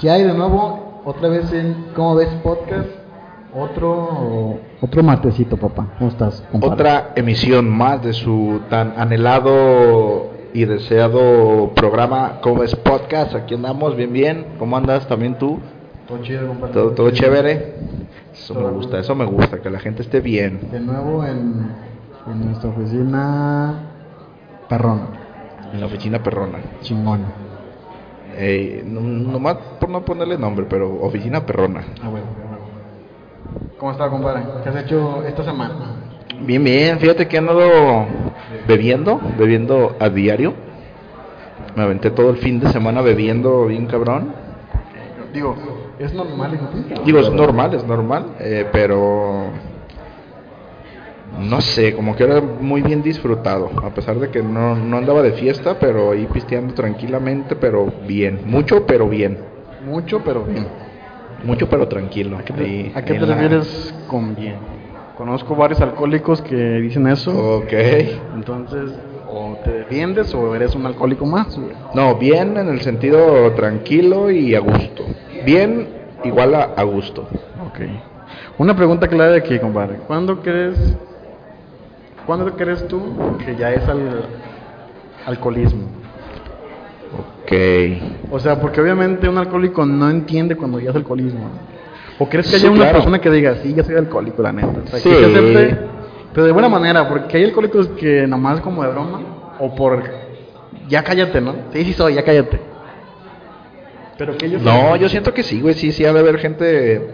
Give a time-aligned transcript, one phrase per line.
[0.00, 1.02] ¿Qué hay de nuevo?
[1.04, 2.88] Otra vez en ¿Cómo ves podcast?
[3.54, 5.88] Otro otro martesito, papá.
[5.98, 6.42] ¿Cómo estás?
[6.50, 6.74] compadre?
[6.74, 13.34] Otra emisión más de su tan anhelado y deseado programa ¿Cómo es podcast?
[13.34, 14.46] Aquí andamos bien, bien.
[14.58, 15.58] ¿Cómo andas también tú?
[16.08, 16.72] Todo chido, compadre.
[16.74, 17.74] ¿Todo, todo chévere?
[18.32, 20.70] Eso me gusta, eso me gusta, que la gente esté bien.
[20.72, 21.70] De nuevo en,
[22.26, 23.74] en nuestra oficina
[24.68, 25.02] perrón,
[25.72, 26.58] En la oficina perrona.
[26.80, 27.49] chingón.
[28.36, 31.84] Eh, no, nomás por no ponerle nombre, pero oficina perrona.
[32.02, 32.26] Ah, bueno,
[33.78, 34.42] ¿Cómo está, compadre?
[34.62, 35.74] ¿Qué has hecho esta semana?
[36.42, 36.98] Bien, bien.
[36.98, 38.06] Fíjate que he andado
[38.66, 40.54] bebiendo, bebiendo a diario.
[41.76, 44.34] Me aventé todo el fin de semana bebiendo bien cabrón.
[45.32, 45.56] Digo,
[45.98, 46.58] ¿es normal?
[47.04, 49.46] Digo, es normal, es normal, eh, pero
[51.38, 55.22] no sé, como que era muy bien disfrutado, a pesar de que no, no andaba
[55.22, 59.38] de fiesta, pero ahí pisteando tranquilamente, pero bien, mucho, pero bien,
[59.80, 60.68] Mucho, pero bien.
[61.42, 62.36] mucho, pero tranquilo.
[62.36, 64.58] ¿A qué te, ahí a qué en te la- refieres con bien?
[65.16, 67.30] Conozco varios alcohólicos que dicen eso.
[67.58, 67.72] Ok.
[68.34, 68.90] Entonces,
[69.26, 71.56] o te defiendes o eres un alcohólico más.
[71.58, 71.76] güey.
[71.94, 75.04] No, bien en el sentido tranquilo y a gusto.
[75.44, 75.88] Bien
[76.24, 77.28] igual a, a gusto.
[77.58, 77.80] Ok.
[78.58, 79.96] Una pregunta clara aquí, compadre.
[80.06, 80.76] ¿Cuándo crees,
[82.30, 83.00] ¿cuándo crees tú
[83.44, 84.22] que ya es al,
[85.26, 85.82] alcoholismo?
[87.18, 87.52] Ok.
[88.30, 91.48] O sea, porque obviamente un alcohólico no entiende cuando ya es alcoholismo.
[92.20, 92.98] ¿O crees que Sí, haya una claro.
[92.98, 94.80] persona que diga, sí, ya soy alcohólico, la neta?
[94.84, 95.08] O sea, Sí.
[95.08, 95.76] que se acepte,
[96.32, 99.20] pero de buena manera, porque hay alcohólicos que nomás como de broma,
[99.58, 100.04] o por,
[100.88, 101.52] ya cállate, ¿no?
[101.72, 102.60] Sí, sí soy, ya cállate.
[104.18, 104.62] Pero que ellos...
[104.62, 107.10] No, yo siento que sí, güey, sí, sí ha de haber gente,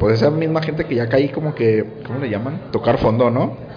[0.00, 2.58] pues esa misma gente que ya caí como que, ¿cómo le llaman?
[2.72, 3.68] Tocar fondo, ¿no?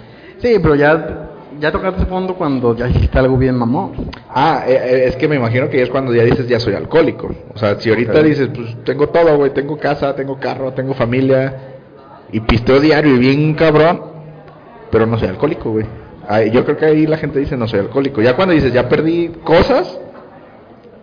[0.42, 1.30] Sí, pero ya,
[1.60, 4.10] ya tocaste fondo cuando ya hiciste algo bien mamón.
[4.30, 6.74] Ah, eh, eh, es que me imagino que ya es cuando ya dices ya soy
[6.74, 7.30] alcohólico.
[7.54, 11.54] O sea, si ahorita dices, pues tengo todo, güey, tengo casa, tengo carro, tengo familia
[12.32, 14.02] y pisteo diario y bien cabrón,
[14.90, 15.86] pero no soy alcohólico, güey.
[16.52, 18.22] Yo creo que ahí la gente dice no soy alcohólico.
[18.22, 20.00] Ya cuando dices ya perdí cosas,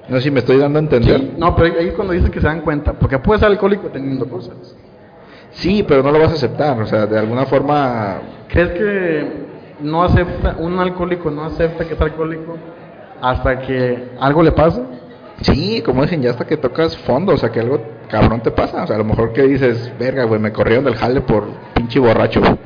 [0.09, 1.21] no sé si me estoy dando a entender.
[1.21, 3.89] Sí, no, pero ahí es cuando dices que se dan cuenta, porque puedes ser alcohólico
[3.89, 4.57] teniendo cosas.
[5.51, 9.27] Sí, pero no lo vas a aceptar, o sea, de alguna forma ¿Crees que
[9.81, 12.57] no acepta, un alcohólico no acepta que es alcohólico
[13.21, 14.83] hasta que algo le pasa?
[15.43, 18.83] Sí, como dicen, ya hasta que tocas fondo, o sea, que algo cabrón te pasa.
[18.83, 21.45] O sea, a lo mejor que dices, verga, güey, me corrieron del jale por
[21.75, 22.41] pinche borracho.
[22.41, 22.57] güey.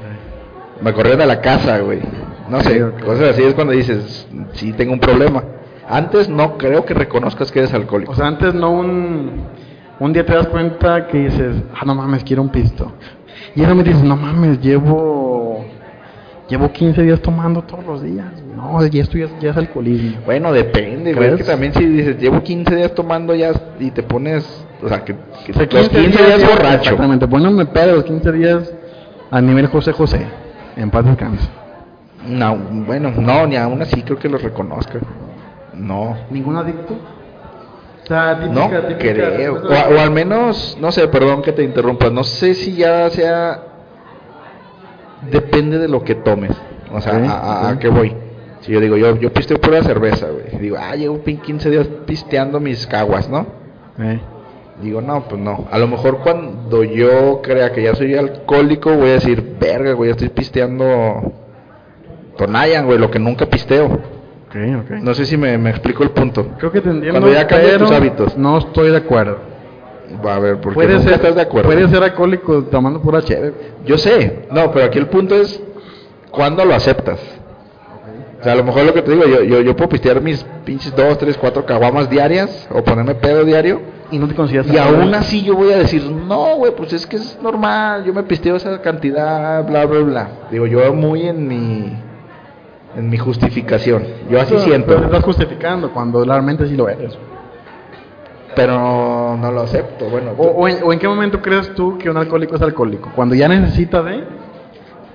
[0.81, 2.00] Me corrieron de la casa, güey.
[2.48, 5.42] No sé, cosas así es cuando dices, sí, tengo un problema.
[5.88, 8.12] Antes no creo que reconozcas que eres alcohólico.
[8.12, 9.42] O sea, antes no un,
[10.05, 12.93] un día te das cuenta que dices, ah, no mames, quiero un pisto.
[13.55, 15.65] Y ahora me dices, no mames, llevo,
[16.49, 18.27] llevo 15 días tomando todos los días.
[18.57, 20.19] No, ya esto ya, es- ya es alcoholismo.
[20.25, 21.31] Bueno, depende, güey.
[21.31, 24.45] Es que también si dices, llevo 15 días tomando ya y te pones,
[24.83, 25.15] o sea, que,
[25.45, 26.75] que O sea, los 15 días llevo- borracho.
[26.83, 28.73] Exactamente, poniéndome pedo los 15 días
[29.31, 30.27] a nivel José José.
[30.77, 31.49] En paz descanse.
[32.27, 35.01] No, bueno, no, ni aún así creo que lo reconozca.
[35.75, 36.17] No.
[36.31, 36.95] ¿Ningún adicto?
[38.03, 39.63] O sea, No típica, típica creo.
[39.65, 42.11] O, al menos, no sé, perdón que te interrumpa.
[42.11, 43.63] No sé si ya sea.
[45.31, 46.51] Depende de lo que tomes.
[46.93, 47.79] O sea, a, a- a ok.
[47.79, 48.17] qué voy.
[48.61, 50.61] Si yo digo, yo, yo pisteo pura cerveza, güey.
[50.61, 53.47] Digo, ah, llevo pin- 15 días pisteando mis caguas, ¿no?
[53.99, 54.21] Eh.
[54.83, 55.67] Digo, no, pues no.
[55.71, 60.09] A lo mejor cuando yo crea que ya soy alcohólico, voy a decir, verga, güey,
[60.11, 61.33] ya estoy pisteando
[62.37, 64.01] Tonayan, güey, lo que nunca pisteo.
[65.01, 66.47] No sé si me, me explico el punto.
[66.59, 68.37] Creo que te entiendo, Cuando ya cambias tus hábitos.
[68.37, 69.39] No estoy de acuerdo.
[70.25, 71.71] Va a ver, porque Puede nunca ser, estás de acuerdo.
[71.71, 73.55] Puede ser alcohólico tomando pura chévere.
[73.87, 75.61] Yo sé, no, pero aquí el punto es
[76.31, 77.19] cuándo lo aceptas.
[78.41, 80.45] O sea, a lo mejor lo que te digo, yo, yo, yo puedo pistear mis
[80.65, 83.81] pinches dos, tres, cuatro caguamas diarias o ponerme pedo diario
[84.11, 87.07] Y no te consideras y aún así yo voy a decir, no, güey, pues es
[87.07, 90.28] que es normal, yo me pisteo esa cantidad, bla, bla, bla.
[90.51, 91.97] Digo, yo muy en mi,
[92.97, 97.16] en mi justificación, yo así Pero- siento, pero estás justificando cuando realmente sí lo eres.
[98.54, 100.33] pero no lo acepto, bueno.
[100.36, 103.10] O, o en, o en qué momento crees tú que un alcohólico es alcohólico?
[103.16, 104.24] Cuando ya necesita de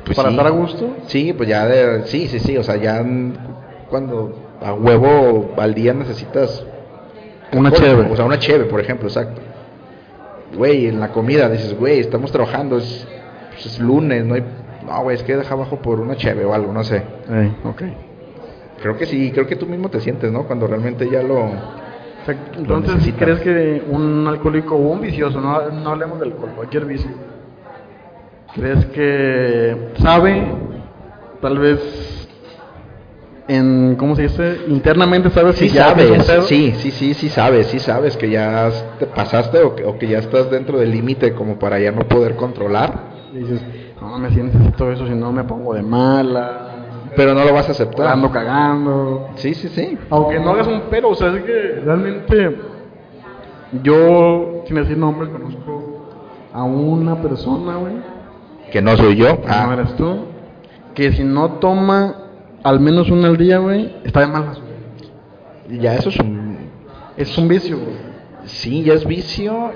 [0.03, 0.35] pues para sí.
[0.35, 0.89] estar a gusto.
[1.05, 3.05] Sí, pues ya, de, sí, sí, sí, o sea, ya
[3.89, 4.33] cuando
[4.65, 6.65] a huevo al día necesitas
[7.51, 8.11] Una alcohol, chévere.
[8.11, 9.41] O sea, una cheve, por ejemplo, exacto.
[10.55, 13.05] Güey, en la comida dices, güey, estamos trabajando, es,
[13.51, 14.43] pues, es lunes, no hay...
[14.87, 17.03] No, güey, es que deja abajo por una cheve o algo, no sé.
[17.29, 17.83] Eh, ok.
[18.81, 20.43] Creo que sí, creo que tú mismo te sientes, ¿no?
[20.43, 21.45] Cuando realmente ya lo...
[21.45, 23.19] O sea, entonces, ¿sí necesitas.
[23.19, 27.09] ¿crees que un alcohólico o un vicioso, no, no hablemos del alcohol, cualquier vicio,
[28.53, 30.45] crees que sabe,
[31.41, 32.27] tal vez
[33.47, 34.57] en, ¿cómo se dice?
[34.67, 38.69] Internamente sabes Sí que ya sabes, sí, sí, sí, sí sabes, sí sabes que ya
[38.99, 42.01] te pasaste o que, o que ya estás dentro del límite como para ya no
[42.01, 42.93] poder controlar,
[43.33, 43.61] Y dices,
[44.07, 46.73] no, me sí necesito eso, si no me pongo de mala.
[47.15, 48.07] pero no lo vas a aceptar.
[48.07, 49.29] Ando cagando.
[49.35, 49.97] Sí, sí, sí.
[50.09, 52.57] Aunque no hagas un pero, o sea, es que realmente
[53.83, 56.07] yo, sin decir nombres, conozco
[56.53, 57.93] a una persona, güey,
[58.71, 59.41] Que no soy yo.
[59.41, 60.17] que no Ah, eres tú,
[60.93, 62.15] que si no toma
[62.63, 64.59] al menos una al día, güey, está de malas.
[64.59, 65.79] güey.
[65.79, 66.57] ya eso es un...
[67.17, 67.95] Es un vicio, güey.
[68.45, 69.71] Sí, ya es vicio.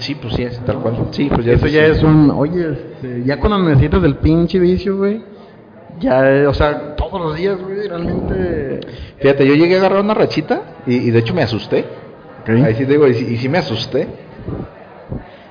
[0.00, 0.96] Sí, pues sí, es tal cual.
[1.12, 4.96] Sí, pues ya Eso ya es un, oye, este, ya cuando necesitas del pinche vicio,
[4.96, 5.22] güey,
[6.00, 8.80] ya, o sea, todos los días, güey, realmente...
[9.18, 11.84] Fíjate, yo llegué a agarrar una rachita y, y de hecho me asusté.
[12.46, 14.06] Ahí sí te digo, y, sí- y sí me asusté.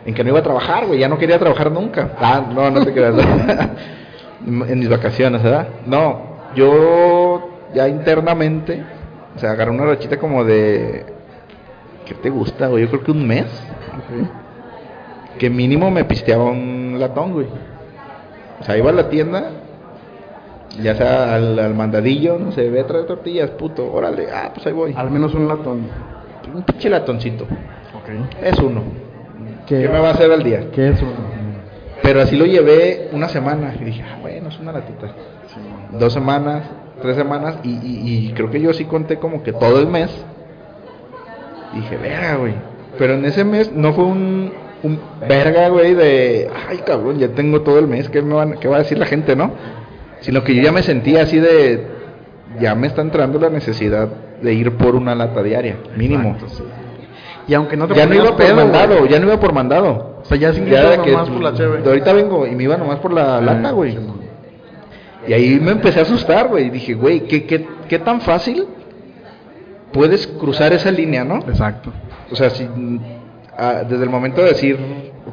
[0.06, 2.12] En que no iba a trabajar, güey, ya no quería trabajar nunca.
[2.20, 3.16] Ah, no, no te creas.
[4.46, 5.68] en mis vacaciones, ¿verdad?
[5.88, 6.22] No,
[6.56, 8.84] yo ya internamente,
[9.36, 11.15] o sea, agarré una rachita como de...
[12.06, 12.84] ¿Qué te gusta, güey?
[12.84, 13.46] Yo creo que un mes.
[13.98, 15.38] Ok.
[15.40, 17.48] Que mínimo me pisteaba un latón, güey.
[18.62, 19.50] O sea, iba a la tienda,
[20.82, 24.66] ya sea al, al mandadillo, no sé, ve a traer tortillas, puto, órale, ah, pues
[24.68, 24.94] ahí voy.
[24.96, 25.88] Al menos un latón.
[26.54, 27.44] Un pinche latoncito.
[27.44, 28.10] Ok.
[28.42, 28.82] Es uno.
[29.66, 30.70] ¿Qué, ¿Qué me va a hacer al día?
[30.72, 31.36] ¿Qué es uno?
[32.02, 35.08] Pero así lo llevé una semana y dije, ah, bueno, es una latita.
[36.00, 36.64] Dos semanas,
[37.02, 40.12] tres semanas y, y- y creo que yo sí conté como que todo el mes.
[41.76, 42.54] Dije, verga, güey.
[42.98, 44.52] Pero en ese mes no fue un,
[44.84, 48.68] un verga, güey, de, ay, cabrón, ya tengo todo el mes, ¿qué, me van, ¿qué
[48.68, 49.52] va a decir la gente, no?
[50.22, 51.86] Sino que yo ya me sentía así de,
[52.60, 54.08] ya me está entrando la necesidad
[54.42, 56.30] de ir por una lata diaria, mínimo.
[56.32, 56.64] Exacto, sí.
[57.48, 59.12] Y aunque no te Ya no iba por pedo, mandado, güey.
[59.12, 60.20] ya no iba por mandado.
[60.22, 61.82] O sea, ya sin Ya que nomás por la cheve.
[61.82, 63.92] de ahorita vengo y me iba nomás por la lata, güey.
[63.92, 64.00] Sí.
[65.28, 66.72] Y ahí me empecé a asustar, güey.
[66.72, 68.66] Dije, güey, ¿qué, qué, qué tan fácil
[69.96, 71.38] puedes cruzar esa línea, no?
[71.38, 71.92] Exacto.
[72.30, 72.68] O sea, si,
[73.58, 74.78] ah, desde el momento de decir,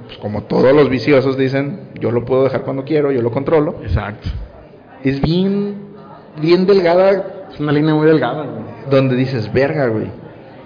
[0.07, 3.75] pues, como todos los viciosos dicen, yo lo puedo dejar cuando quiero, yo lo controlo,
[3.83, 4.29] Exacto.
[5.03, 5.75] es bien,
[6.41, 8.63] bien delgada Es una línea muy delgada, güey.
[8.89, 10.07] donde dices, verga, güey.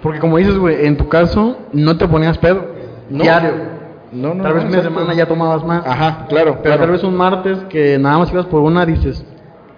[0.03, 2.65] Porque como dices, güey, en tu caso no te ponías pedo.
[3.09, 3.23] No.
[3.23, 3.77] Diario.
[4.11, 4.99] No, no, Tal vez no, un día de exacto.
[4.99, 5.85] semana ya tomabas más.
[5.85, 9.25] Ajá, claro, Pero pero tal vez un martes que nada más ibas por una dices,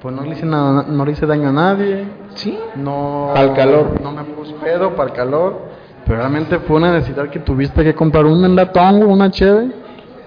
[0.01, 2.05] pues no le hice nada, no le hice daño a nadie,
[2.35, 3.99] sí, no Pa'l calor.
[4.01, 5.59] no me puse pedo para el calor,
[6.05, 9.69] pero realmente fue una necesidad que tuviste que comprar un enlatón o una cheve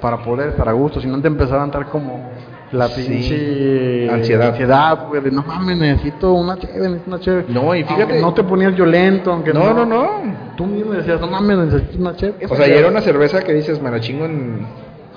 [0.01, 2.31] para poder estar a gusto, si no te empezaba a entrar como
[2.73, 3.03] la Sí.
[3.07, 4.49] pinche Ansiedad.
[4.49, 7.45] ansiedad, güey, de no mames, necesito una cheve, necesito una cheve.
[7.49, 10.09] No, y fíjate- Aunque no te ponías violento, aunque no, no, no.
[10.57, 12.35] Tú mismo decías, no mames, necesito una cheve.
[12.49, 14.67] O sea, y era una cerveza que dices, me la chingo en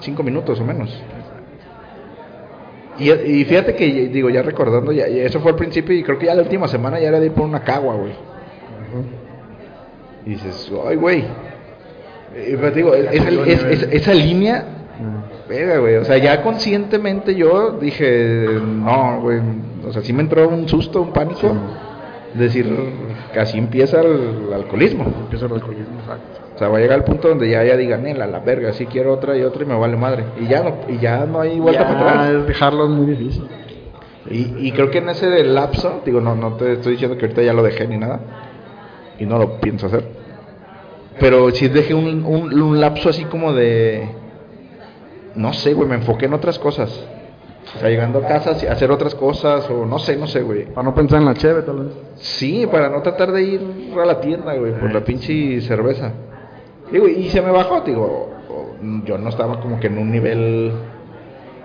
[0.02, 0.90] cinco minutos o menos.
[2.98, 6.28] Y, y fíjate que, digo, ya recordando, ya, eso fue al principio y creo que
[6.28, 8.14] ya la última semana ya era de ir por una cagua, güey.
[10.26, 11.24] Y dices, ay, güey.
[12.50, 14.66] Y pues, digo, esa, es- es- esa línea,
[15.48, 15.96] verga, güey.
[15.98, 19.40] O sea, ya conscientemente yo dije, no, güey.
[19.88, 21.54] O sea, sí me entró un susto, un pánico.
[22.38, 22.66] Decir,
[23.34, 25.06] que así empieza el alcoholismo.
[25.22, 26.40] Empieza el alcoholismo, exacto.
[26.56, 28.74] O sea, va a llegar al punto donde ya, ya digan, "Nel, a la verga,
[28.74, 30.26] sí quiero otra y otra y me vale madre.
[30.42, 32.30] Y ya no, y ya no hay vuelta Ya para atrás.
[32.42, 33.48] es dejarlo es muy difícil.
[34.30, 37.42] Y, y creo que en ese lapso, digo, no, no te estoy diciendo que ahorita
[37.44, 38.20] ya lo dejé ni nada.
[39.20, 40.04] Y no lo pienso hacer.
[41.20, 44.10] Pero sí dejé un, un, un lapso así como de...
[45.36, 47.06] No sé, güey, me enfoqué en otras cosas.
[47.74, 50.66] O sea, llegando a casa, hacer otras cosas, o no sé, no sé, güey.
[50.66, 51.94] Para no pensar en la cheve, tal vez.
[52.16, 53.62] Sí, para no tratar de ir
[54.00, 56.12] a la tienda, güey, por la pinche cerveza.
[56.92, 60.72] Digo, y se me bajó, digo, o- yo no estaba como que en un nivel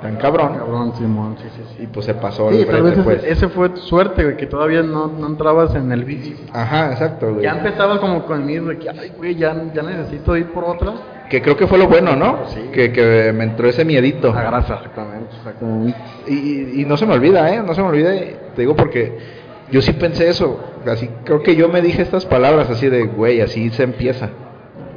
[0.01, 0.55] tan cabrón.
[0.59, 1.83] Cabrón, Simón, sí, sí, sí.
[1.85, 3.25] Y pues se pasó Sí, el tal vez ese, pues.
[3.25, 6.37] ese fue tu suerte, güey, que todavía no, no entrabas en el vicio.
[6.53, 7.43] Ajá, exacto, güey.
[7.45, 10.93] Ya empezabas como con de que, ay, güey, ya, ya necesito ir por otra.
[11.29, 12.39] Que creo que fue lo bueno, ¿no?
[12.49, 12.61] Sí.
[12.73, 14.33] Que, que me entró ese miedito.
[14.35, 15.97] La grasa, exactamente, exactamente.
[16.27, 17.63] Y, y- y no se me olvida, ¿eh?
[17.65, 19.17] No se me olvida, te digo porque
[19.71, 20.59] yo sí pensé eso.
[20.87, 24.31] Así, creo que yo me dije estas palabras así de, güey, así se empieza.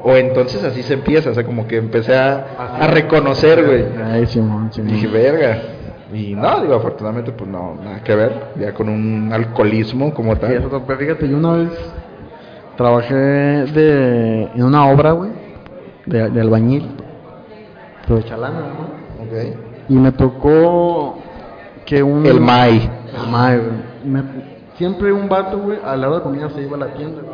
[0.04, 2.46] O entonces así se empieza, o sea, como que empecé a,
[2.82, 3.86] a reconocer, güey.
[4.04, 4.92] Ay, Simón, Simón.
[4.94, 5.62] Dije, verga.
[6.14, 8.48] Y no, digo, afortunadamente, pues no, nada que ver.
[8.60, 10.52] Ya con un alcoholismo como Sí, tal.
[10.54, 11.70] eso, pero fíjate, yo una vez
[12.76, 15.32] trabajé de, en una obra, güey,
[16.06, 16.90] de, de albañil,
[18.06, 19.24] pero de chalana, ¿no?
[19.24, 19.56] Ok.
[19.90, 21.18] Y me tocó
[21.86, 22.26] que un...
[22.26, 22.90] El Mai.
[23.22, 23.72] El Mai, güey.
[24.06, 24.24] Me-
[24.78, 27.33] siempre un vato, güey, a la hora de comida se iba a la tienda, güey.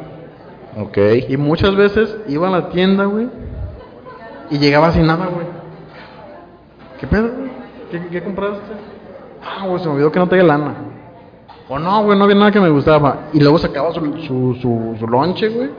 [0.79, 0.97] Ok.
[1.27, 3.27] Y muchas veces iba a la tienda, güey,
[4.49, 5.45] y llegaba sin nada, güey.
[6.99, 7.49] ¿Qué pedo, güey?
[7.91, 8.59] ¿Qué, qué compraste?
[9.43, 10.75] Ah, güey, se me olvidó que no tenía lana.
[11.67, 13.29] O no, güey, no había nada que me gustaba.
[13.33, 15.69] Y luego sacaba su, su, su, su lonche, güey,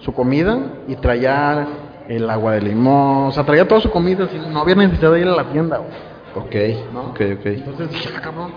[0.00, 1.66] su comida, y traía
[2.08, 5.20] el agua de limón, o sea, traía toda su comida, así, no había necesidad de
[5.20, 6.10] ir a la tienda, güey.
[6.34, 7.00] Ok, ¿no?
[7.10, 7.46] ok, ok.
[7.46, 8.52] Entonces dije, ah, cabrón,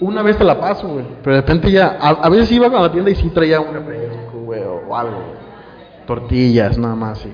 [0.00, 1.04] una vez te la paso, güey.
[1.22, 3.72] Pero de repente ya, a, a veces iba a la tienda y sí traía un
[3.72, 4.23] refresco, güey,
[4.94, 5.18] o algo.
[6.06, 7.32] Tortillas, nada más, sí.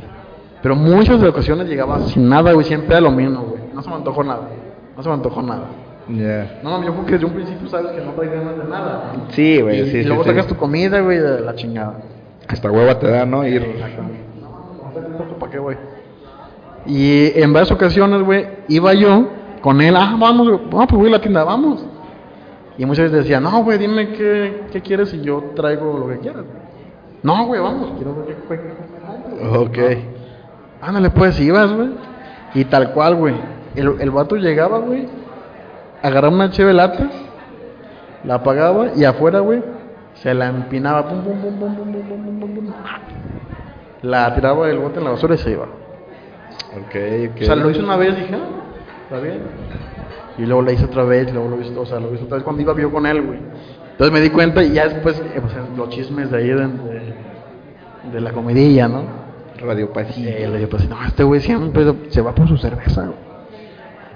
[0.62, 3.62] Pero muchas de ocasiones llegaba sin nada, güey, siempre era lo mismo, güey.
[3.74, 4.48] No se me antojó nada,
[4.96, 5.64] no se me antojó nada.
[6.08, 6.60] Ya.
[6.62, 9.12] No, yo creo que desde un principio sabes que no traes ganas de nada.
[9.14, 9.30] ¿no?
[9.30, 10.30] Sí, güey, y, sí, y sí, luego sí.
[10.30, 11.98] sacas tu comida, güey, de la chingada.
[12.48, 13.46] Hasta hueva te da, ¿no?
[13.46, 13.80] Ir.
[15.38, 15.76] ¿Para qué, güey?
[16.86, 19.28] Y en varias ocasiones, güey, iba yo
[19.60, 21.84] con él, ah, vamos, güey, no, pues voy a la tienda, vamos.
[22.76, 26.18] Y muchas veces decía, no, güey, dime qué, qué quieres y yo traigo lo que
[26.18, 26.44] quieras.
[27.22, 28.72] No, güey, vamos, quiero ver que juegue
[29.56, 29.78] Ok.
[29.78, 30.88] No.
[30.88, 31.90] Ándale, pues, ibas, güey.
[32.54, 33.34] Y tal cual, güey.
[33.74, 35.06] El, el vato llegaba, güey.
[36.02, 37.10] Agarraba una cheve lata.
[38.24, 39.62] La apagaba y afuera, güey.
[40.14, 41.08] Se la empinaba.
[41.08, 42.74] Pum, pum, pum, pum, pum, pum, pum, pum,
[44.02, 45.64] La tiraba del bote en la basura y se iba.
[45.64, 47.42] Ok, ok.
[47.42, 49.40] O sea, lo hizo una vez, dije, ah, está bien.
[50.38, 52.44] Y luego la hice otra vez, luego lo hizo, o sea, lo hizo otra vez
[52.44, 53.38] cuando iba yo con él, güey.
[54.00, 56.70] Entonces me di cuenta y ya después, eh, pues, los chismes de ahí de,
[58.10, 59.02] de, la comidilla, ¿no?
[59.58, 60.30] Radio Pasillo.
[60.30, 63.10] Eh, digo, pues, no, este güey siempre se va por su cerveza.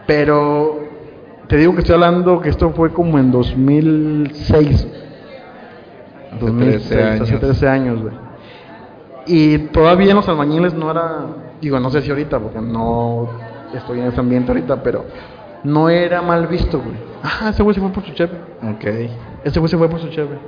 [0.06, 0.78] Pero
[1.48, 4.88] te digo que estoy hablando que esto fue como en 2006.
[6.32, 7.40] Hace 13 hace años.
[7.40, 8.14] 13 años, güey.
[9.26, 11.26] Y todavía en los albañiles no era,
[11.60, 13.28] digo, no sé si ahorita, porque no
[13.74, 15.04] estoy en ese ambiente ahorita, pero
[15.64, 16.96] no era mal visto, güey.
[17.22, 18.38] Ah, ese güey se fue por su cheve.
[18.62, 18.84] Ok.
[19.44, 20.38] Ese güey se fue por su cheve.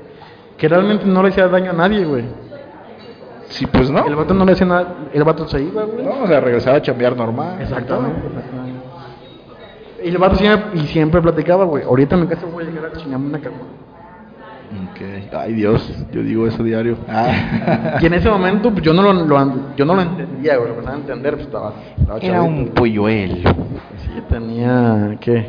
[0.56, 2.24] Que realmente no le hacía daño a nadie, güey.
[3.48, 4.04] Sí, pues no.
[4.06, 6.04] El vato no le hacía nada, el vato se iba, güey.
[6.04, 7.60] No, o sea, regresaba a chambear normal.
[7.60, 8.80] Exactamente, exactamente.
[10.02, 11.84] Y el vato siempre, y siempre platicaba, güey.
[11.84, 13.56] Ahorita mi casa voy a llegar a chingarme una cama.
[14.90, 15.32] Ok.
[15.36, 15.92] Ay, Dios.
[16.12, 16.96] Yo digo eso diario.
[17.08, 17.98] Ah.
[18.00, 20.68] Y en ese momento, pues yo no lo, lo- yo no lo entendía, güey.
[20.68, 21.72] Lo empezaba a entender, pues estaba.
[21.98, 23.36] estaba Era un polluelo.
[23.98, 25.46] Sí, tenía, ¿qué?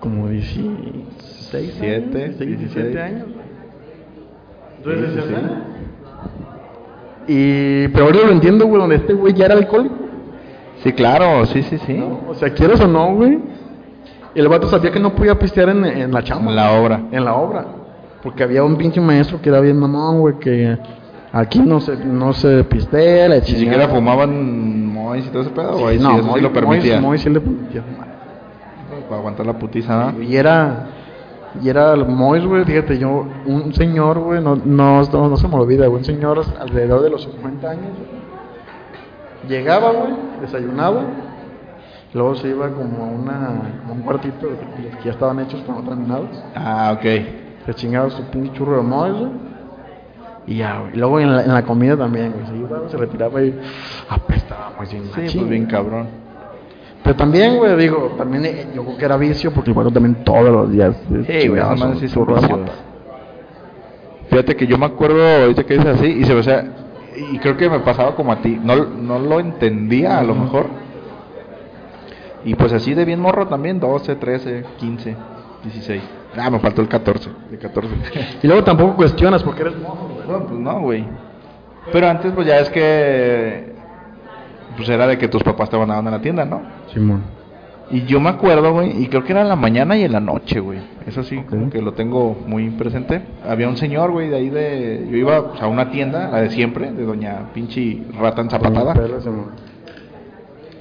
[0.00, 2.58] Como 16, Siete, años, 16, 16.
[2.74, 3.26] 17 años.
[4.78, 5.34] Entonces, Sí, sí.
[7.28, 9.96] Y, pero ahora lo entiendo, güey, donde este güey ya era alcohólico.
[10.82, 11.44] Sí, claro.
[11.46, 11.94] Sí, sí, sí.
[11.94, 12.20] ¿no?
[12.28, 13.38] O sea, quieres o no, güey.
[14.36, 16.50] El vato sabía que no podía pistear en, en la chamba.
[16.50, 17.00] En la obra.
[17.10, 17.64] En la obra.
[18.22, 20.76] Porque había un pinche maestro que era bien mamón, güey, que
[21.32, 25.76] aquí no se, no se pistea, Ni siquiera fumaban mois y todo ese pedo.
[25.76, 27.00] O ahí no, sí, eso Moy- sí lo permitía.
[27.00, 27.82] Moy sí le permitía.
[29.08, 30.22] Para aguantar la putiza, ¿no?
[30.22, 30.86] Y era,
[31.62, 35.46] y era el Mois, güey, fíjate, yo, un señor, güey, no, no, no, no se
[35.48, 41.02] me olvida, güey, un señor alrededor de los 50 años, güey, llegaba, güey, desayunaba,
[42.16, 44.56] luego se iba como a una, como un cuartito de
[44.98, 47.04] que ya estaban hechos pero no terminados, Ah, ok.
[47.66, 48.82] se chingaba su pinche churro de
[49.18, 49.30] güey,
[50.46, 52.96] y ya, güey, y luego en la, en la comida también, güey, se iba, se
[52.96, 53.54] retiraba y
[54.90, 56.06] bien, Sí, machín, pues bien cabrón.
[57.02, 60.50] Pero también, güey, digo, también eh, yo creo que era vicio porque vato también todos
[60.50, 60.96] los días.
[61.26, 61.60] Sí, güey,
[61.94, 62.72] su sí churro de mota.
[64.28, 66.64] Fíjate que yo me acuerdo ahorita que dices así y se o sea,
[67.32, 70.66] y creo que me pasaba como a ti, no, no lo entendía a lo mejor.
[72.46, 75.16] Y pues así de bien morro también, 12, 13, 15,
[75.64, 76.02] 16.
[76.38, 77.94] Ah, me faltó el 14, de 14.
[78.42, 80.28] Y luego tampoco cuestionas porque eres mojo, güey.
[80.28, 81.04] no, pues no, güey.
[81.92, 83.74] Pero antes pues ya es que
[84.76, 86.62] pues era de que tus papás te mandaban a la tienda, ¿no?
[86.92, 87.22] Simón.
[87.90, 90.20] Y yo me acuerdo, güey, y creo que era en la mañana y en la
[90.20, 90.78] noche, güey.
[91.06, 93.22] Eso sí, como que lo tengo muy presente.
[93.48, 95.06] Había un señor, güey, de ahí de...
[95.10, 98.94] Yo iba pues, a una tienda, la de siempre, de doña pinche rata enzapatada.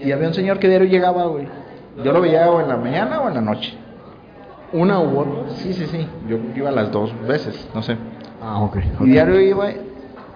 [0.05, 1.47] Y había un señor que diario llegaba, güey.
[2.03, 3.75] Yo lo veía o en la mañana o en la noche.
[4.71, 5.55] Una u otra.
[5.55, 6.07] Sí, sí, sí.
[6.29, 7.97] Yo iba las dos veces, no sé.
[8.41, 8.77] Ah, ok.
[9.01, 9.71] Y diario iba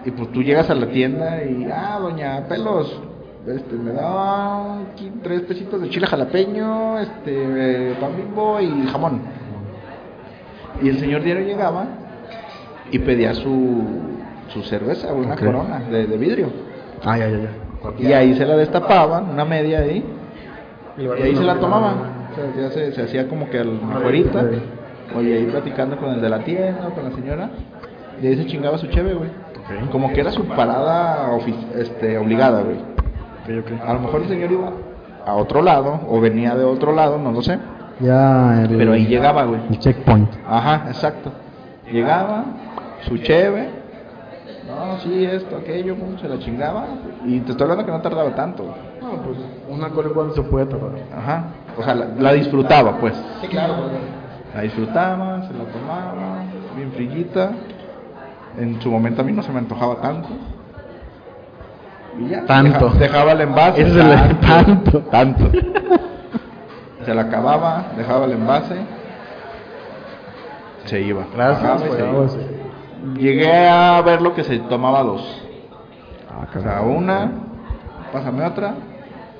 [0.06, 3.00] y pues tú llegas a la tienda y, ah, doña Pelos,
[3.46, 9.22] este, me da aquí tres pesitos de chile jalapeño, este, eh, pan bimbo y jamón.
[10.82, 11.86] Y el señor diario llegaba
[12.90, 13.84] y pedía su,
[14.48, 16.48] su cerveza, una corona de, de vidrio.
[17.04, 17.69] Ah, ya, ya, ya.
[17.98, 20.04] Y ahí se la destapaban, una media ahí,
[20.98, 21.96] Y ahí se la tomaban.
[22.32, 24.46] O sea, ya se, se hacía como que al afuerita.
[25.18, 27.50] Oye, ahí platicando con el de la tienda, con la señora.
[28.22, 29.30] Y ahí se chingaba su cheve, güey.
[29.92, 31.30] Como que era su parada
[31.76, 32.78] este, obligada, güey.
[33.86, 34.72] A lo mejor el señor iba
[35.26, 37.60] a otro lado, o venía de otro lado, no lo sé.
[38.00, 39.62] Ya, el, Pero ahí llegaba, güey.
[39.70, 40.30] El checkpoint.
[40.48, 41.32] Ajá, exacto.
[41.92, 42.46] Llegaba,
[43.02, 43.79] su cheve.
[44.70, 46.86] No, sí, esto, aquello, pum, se la chingaba.
[47.26, 48.64] Y te estoy hablando que no tardaba tanto.
[49.02, 50.92] No, pues una cola igual se puede tardar.
[51.18, 51.44] Ajá.
[51.78, 53.14] O sea, la, la disfrutaba, pues.
[54.56, 56.44] La disfrutaba, se la tomaba,
[56.76, 57.52] bien frillita.
[58.58, 60.30] En su momento a mí no se me antojaba tanto.
[62.20, 62.88] Y ya, Tanto.
[62.90, 63.82] deja- dejaba el envase.
[63.82, 65.00] Ese es el- tanto.
[65.12, 65.52] Tanto.
[67.06, 68.76] Se la acababa, dejaba el envase.
[70.86, 71.24] Se iba.
[71.34, 72.59] Gracias, güey, se iba.
[73.18, 75.22] Llegué a ver lo que se tomaba dos.
[76.30, 77.32] Ah, O sea, una,
[78.12, 78.76] pásame otra,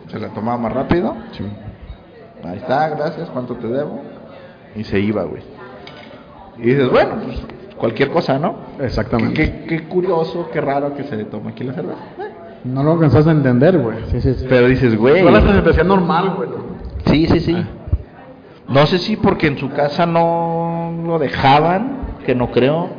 [0.08, 1.16] se la tomaba más rápido.
[1.32, 1.44] Sí.
[2.46, 4.02] Ahí está, gracias, ¿cuánto te debo?
[4.76, 5.44] Y se iba, güey.
[6.58, 7.42] Y dices, bueno, pues
[7.78, 8.56] cualquier cosa, ¿no?
[8.80, 9.34] Exactamente.
[9.34, 12.00] Qué, qué- qué curioso, qué raro que se le tome aquí la cerveza.
[12.66, 13.98] No lo alcanzas a entender, güey.
[14.12, 14.46] Sí, sí, sí.
[14.50, 15.24] Pero dices, güey.
[15.24, 16.50] Se te hacía normal, güey.
[17.06, 17.66] Sí, sí, sí.
[18.68, 22.90] No sé si porque en su casa no lo dejaban, que no creo,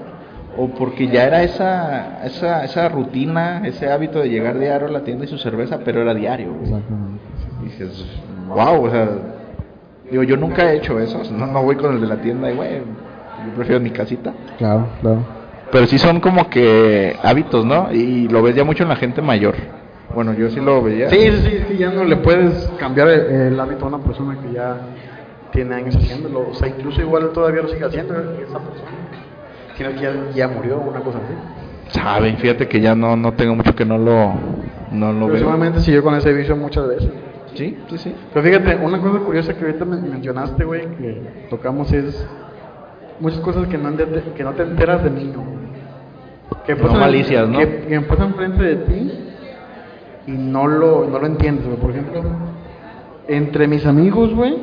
[0.60, 5.00] o porque ya era esa, esa, esa rutina, ese hábito de llegar diario a la
[5.00, 6.52] tienda y su cerveza, pero era diario.
[6.52, 6.64] güey.
[6.64, 7.22] Exactamente.
[7.62, 8.04] dices,
[8.46, 9.08] wow, o sea,
[10.10, 12.56] digo, yo nunca he hecho eso, no, no voy con el de la tienda y,
[12.56, 14.34] güey, yo prefiero mi casita.
[14.58, 15.24] Claro, claro.
[15.72, 17.90] Pero sí son como que hábitos, ¿no?
[17.90, 19.54] Y lo ves ya mucho en la gente mayor.
[20.14, 21.08] Bueno, yo sí lo veía.
[21.08, 24.36] Sí, sí, sí, sí, ya no le puedes cambiar el, el hábito a una persona
[24.42, 24.76] que ya
[25.52, 26.50] tiene años haciéndolo.
[26.50, 28.90] O sea, incluso igual todavía lo sigue haciendo esa persona.
[29.80, 31.98] Sino que ya, ya murió o una cosa así.
[31.98, 34.34] Saben, fíjate que ya no, no tengo mucho que no lo,
[34.92, 35.38] no lo Pero veo.
[35.38, 37.10] seguramente siguió con ese vicio muchas veces.
[37.54, 38.14] Sí, sí, sí.
[38.34, 42.26] Pero fíjate, una cosa curiosa que ahorita men- mencionaste, güey, que tocamos es
[43.20, 43.90] muchas cosas que no,
[44.36, 45.42] que no te enteras de niño.
[46.66, 47.58] Que No malicias, ¿no?
[47.58, 49.12] Que, que pasan enfrente de ti
[50.26, 51.78] y no lo, no lo entiendes, güey.
[51.78, 52.22] Por ejemplo,
[53.28, 54.58] entre mis amigos, güey,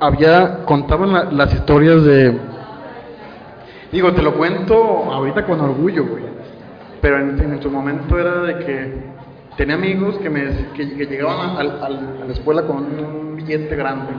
[0.00, 2.56] había, contaban la- las historias de...
[3.92, 6.24] Digo, te lo cuento ahorita con orgullo, güey.
[7.00, 8.92] Pero en, en su momento era de que
[9.56, 13.36] tenía amigos que, me, que, que llegaban a, al- al- a la escuela con un
[13.36, 14.12] billete grande,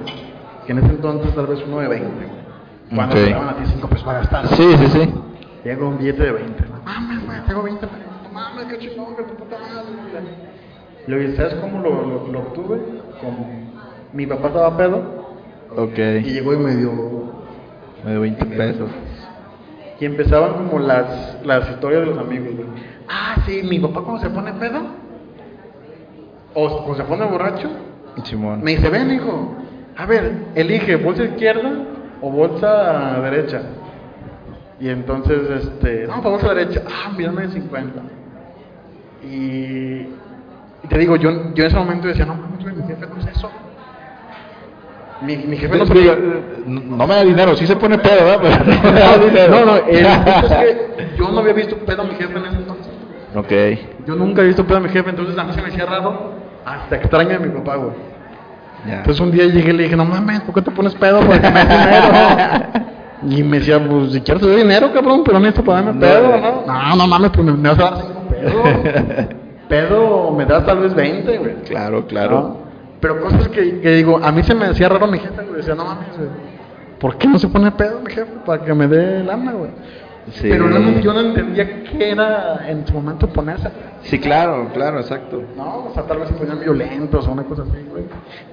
[0.65, 2.39] que en ese entonces tal vez uno de 20, güey.
[2.95, 3.21] Cuando Ok.
[3.23, 4.47] te daban a ti 5 pesos para gastar.
[4.47, 5.13] Sí, sí, sí.
[5.63, 6.63] Llega un billete de 20.
[6.63, 8.03] No mames, güey, tengo 20 pesos.
[8.33, 10.21] Mames, qué chingón, que tu puta madre.
[11.05, 12.79] Y luego, ¿sabes cómo lo, lo, lo obtuve?
[13.21, 13.49] Como
[14.13, 15.03] mi papá estaba pedo
[15.75, 15.95] y Ok.
[16.23, 16.91] llegó y me dio.
[18.05, 18.89] Me dio 20 pesos.
[19.99, 22.55] Y empezaban como las, las historias de los amigos.
[22.55, 22.67] güey.
[23.07, 24.81] Ah, sí, mi papá cuando se pone pedo
[26.53, 27.69] o cuando se pone borracho,
[28.23, 28.63] Simón.
[28.63, 29.55] me dice, ven hijo,
[29.97, 31.71] a ver, elige bolsa izquierda
[32.21, 33.61] o bolsa derecha.
[34.79, 38.01] Y entonces, este, no, para bolsa derecha, ah, mírame de 50.
[39.23, 39.27] Y,
[40.83, 43.27] y te digo, yo, yo en ese momento decía, no mames, mi jefe no es
[43.27, 43.51] eso.
[45.21, 48.39] Mi, mi jefe no Digo, se no me da dinero, sí se pone pedo, ¿verdad?
[48.41, 49.51] Pero no me da dinero.
[49.59, 52.45] No, no, el punto es que yo no había visto pedo a mi jefe en
[52.45, 52.87] ese entonces.
[53.35, 54.05] Ok.
[54.07, 56.31] Yo nunca he visto pedo a mi jefe, entonces a mí se me hacía raro
[56.65, 57.91] hasta extraño a mi papá, güey.
[58.87, 58.97] Ya.
[58.99, 61.19] Entonces un día llegué y le dije, no mames, ¿por qué te pones pedo?
[61.19, 62.89] Porque me das dinero.
[63.21, 65.93] Y me decía, pues si quieres te doy dinero, cabrón, pero no necesito para darme
[65.95, 66.41] No, pedo, eh.
[66.65, 66.73] ¿no?
[66.73, 67.93] No, no mames, pues me, me vas a dar
[68.29, 68.55] pedos.
[69.67, 71.53] pedo me das tal vez 20, güey.
[71.65, 72.57] Claro, claro.
[72.99, 73.01] ¿No?
[73.01, 75.57] Pero cosas que, que digo, a mí se me hacía raro mi jefe, güey.
[75.57, 76.29] Decía, no mames, güey.
[76.99, 79.71] ¿Por qué no se pone pedo mi jefe para que me dé lana, güey?
[80.33, 80.47] Sí.
[80.49, 83.69] Pero realmente yo no entendía qué era en su momento ponerse.
[84.03, 85.41] Sí, claro, claro, exacto.
[85.55, 88.03] No, o sea, tal vez se ponían violentos o una cosa así, güey.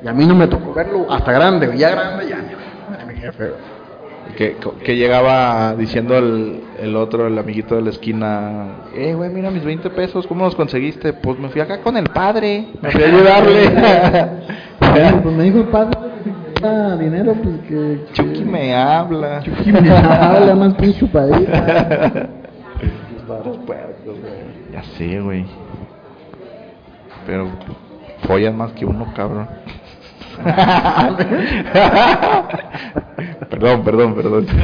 [0.03, 1.79] Y a mí no me tocó verlo hasta grande, güey.
[1.79, 3.76] Ya grande, ya, ya, mi jefe, güey.
[4.37, 9.51] Que, que llegaba diciendo el, el otro, el amiguito de la esquina, eh, güey, mira
[9.51, 11.13] mis 20 pesos, ¿cómo los conseguiste?
[11.15, 13.71] Pues me fui acá con el padre, me fui a ayudarle.
[15.23, 15.97] pues me dijo el padre
[16.63, 18.05] que dinero, pues que...
[18.13, 19.43] Chucky me habla.
[19.43, 22.29] Chucky me habla más pinche chupadita.
[24.73, 25.45] Ya sé, güey.
[27.27, 27.49] Pero
[28.27, 29.49] follan más que uno, cabrón.
[33.51, 34.47] perdón, perdón, perdón.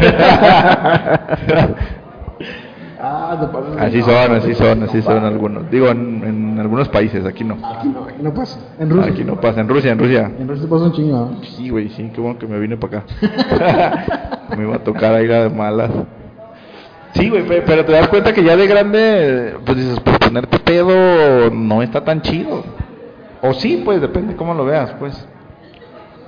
[3.00, 3.36] ah,
[3.80, 5.70] así son, así son, así son algunos.
[5.70, 7.54] Digo, en, en algunos países, aquí no.
[7.64, 8.58] Aquí no, aquí no pasa.
[8.78, 9.12] En Rusia.
[9.12, 10.30] Aquí no pasa, en Rusia, en Rusia.
[10.38, 11.42] En Rusia pasa un chingo, ¿no?
[11.44, 13.04] Sí, güey, sí, qué bueno que me vine para acá.
[14.56, 15.90] me iba a tocar ahí la de malas.
[17.14, 20.58] Sí, güey, pe- pero te das cuenta que ya de grande, pues dices, pues ponerte
[20.58, 22.64] pedo no está tan chido.
[23.42, 25.26] O sí, pues, depende cómo lo veas, pues.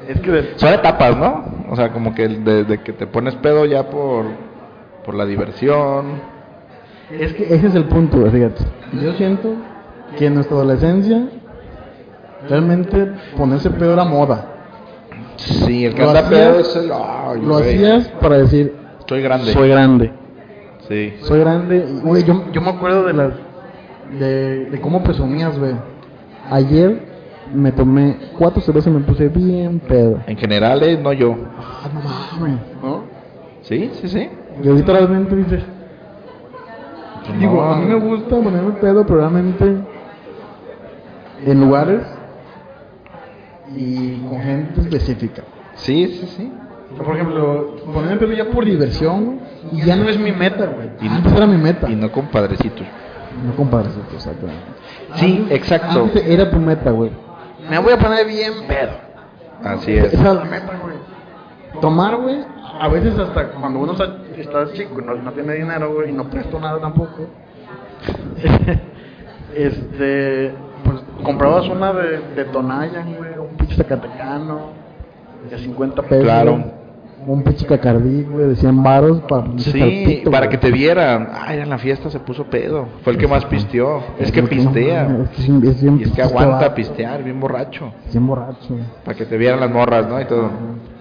[0.08, 1.44] Es que de- Son etapas, ¿no?
[1.70, 4.26] O sea, como que desde que te pones pedo ya por,
[5.04, 6.04] por la diversión.
[7.10, 8.64] Es que ese es el punto, fíjate.
[9.02, 9.54] Yo siento
[10.18, 11.26] que en nuestra adolescencia
[12.48, 14.50] realmente ponerse pedo era moda.
[15.36, 16.90] Sí, el que Lo anda pedo es el...
[16.92, 18.74] Ay, Lo hacías para decir,
[19.06, 19.52] Soy grande.
[19.52, 20.12] soy grande.
[20.88, 21.14] Sí.
[21.22, 21.84] Soy grande.
[22.02, 23.32] Güey, yo, yo me acuerdo de las
[24.18, 25.72] de, de cómo presumías, güey.
[26.50, 27.13] Ayer
[27.52, 30.20] me tomé cuatro cervezas y me puse bien pedo.
[30.26, 31.36] En general, eh, no yo.
[31.58, 32.00] Ah, no
[32.40, 33.02] mames, ¿no?
[33.62, 34.28] Sí, sí, sí.
[34.62, 35.62] Y ahorita dices,
[37.26, 37.62] Pues digo, no.
[37.72, 39.76] a mí me gusta ponerme pedo, pero realmente
[41.46, 42.02] en lugares
[43.76, 45.42] y con gente específica.
[45.74, 46.52] Sí, sí, sí.
[46.96, 49.40] Por ejemplo, ponerme pedo ya por diversión,
[49.72, 50.90] y ya no es mi meta, güey.
[51.00, 51.90] Y no- era mi meta.
[51.90, 52.86] Y no con padrecitos.
[53.44, 54.62] No compares esto, exactamente.
[55.16, 56.02] Sí, Antes- exacto.
[56.04, 57.10] Antes era tu meta, güey.
[57.68, 58.92] Me voy a poner bien pedo.
[59.62, 60.12] Así es.
[60.12, 60.96] Esa es la meta, güey.
[61.80, 62.44] Tomar, güey,
[62.80, 66.30] a veces hasta cuando uno está, está chico, no, no tiene dinero, güey, y no
[66.30, 67.26] presto nada tampoco.
[69.54, 74.70] este, pues comprabas una de, de Tonayan, güey, un pinche Zacatecano,
[75.50, 76.24] de 50 pesos.
[76.24, 76.83] Claro.
[77.26, 81.28] Un pinche cacardí, güey, de 100 baros para Sí, para que te vieran.
[81.32, 82.88] Ay, en la fiesta se puso pedo.
[83.02, 84.02] Fue el que más pisteó.
[84.18, 85.04] Es que pistea.
[85.04, 87.92] no, es bien Y es que aguanta vato, pistear, bien borracho.
[88.10, 88.76] Bien borracho.
[89.04, 90.20] Para que te vieran las morras, ¿no?
[90.20, 90.50] Y todo.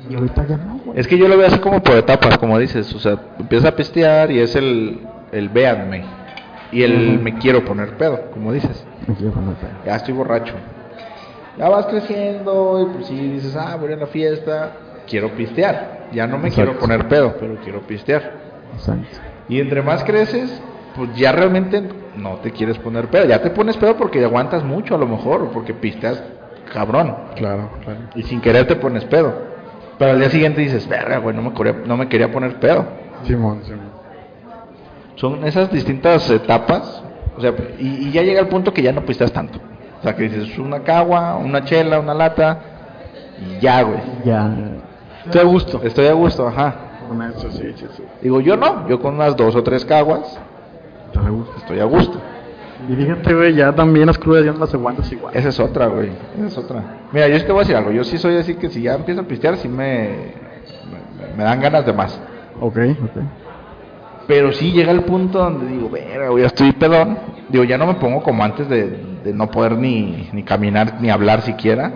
[0.09, 0.99] Y ahorita ya no, güey.
[0.99, 2.93] Es que yo lo veo así como por etapas, como dices.
[2.93, 6.03] O sea, empiezas a pistear y es el, el véanme.
[6.71, 8.86] Y el me quiero poner pedo, como dices.
[9.07, 9.71] Me quiero poner pedo.
[9.86, 10.53] Ya estoy borracho.
[11.57, 14.71] Ya vas creciendo y pues sí dices, ah, voy a la fiesta,
[15.08, 16.08] quiero pistear.
[16.12, 16.72] Ya no me Exacto.
[16.72, 18.32] quiero poner pedo, pero quiero pistear.
[18.76, 19.18] Exacto.
[19.50, 20.62] Y entre más creces,
[20.96, 21.84] pues ya realmente
[22.16, 23.26] no te quieres poner pedo.
[23.26, 26.22] Ya te pones pedo porque aguantas mucho a lo mejor, o porque pisteas
[26.72, 27.16] cabrón.
[27.36, 28.00] Claro, claro.
[28.16, 29.34] Y sin querer te pones pedo.
[29.98, 32.86] Pero al día siguiente dices, verga, güey, no me quería, no me quería poner pedo.
[33.24, 33.92] Simón, Simón.
[35.16, 37.04] Son esas distintas etapas.
[37.38, 39.60] O sea, y, y ya llega el punto que ya no pisteas tanto.
[40.00, 42.60] O sea, que dices, una cagua, una chela, una lata,
[43.39, 44.00] y ya, güey.
[44.26, 44.52] Ya.
[45.25, 45.81] Estoy a gusto.
[45.83, 46.75] Estoy a gusto, ajá.
[47.07, 48.03] Con eso, sí, sí, sí.
[48.21, 50.39] Digo, yo no, yo con unas dos o tres caguas,
[51.07, 51.53] Estoy a gusto.
[51.57, 52.19] estoy a gusto.
[52.89, 55.33] Y fíjate, güey, ya también las crudas ya no las aguantas igual.
[55.36, 56.12] Esa es otra, güey.
[56.38, 56.83] Esa es otra.
[57.12, 57.91] Mira, yo sí te voy a decir algo.
[57.91, 60.33] Yo sí soy así que si ya empiezo a pistear, sí me,
[60.89, 62.19] me, me dan ganas de más.
[62.59, 63.21] Ok, ok.
[64.27, 67.17] Pero sí llega el punto donde digo, verga, güey, ya estoy pedón.
[67.49, 71.09] Digo, ya no me pongo como antes de, de no poder ni, ni caminar ni
[71.09, 71.89] hablar siquiera.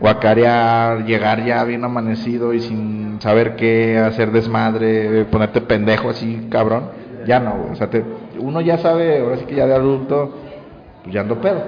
[0.00, 6.84] Guacarear llegar ya bien amanecido y sin saber qué, hacer desmadre, ponerte pendejo así, cabrón.
[7.26, 7.66] Ya no.
[7.72, 8.04] O sea, te-
[8.38, 10.34] uno ya sabe, ahora sí que ya de adulto,
[11.02, 11.62] pues ya ando pedo.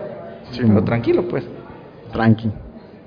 [0.51, 1.46] Sí, pero tranquilo, pues.
[2.12, 2.51] Tranqui.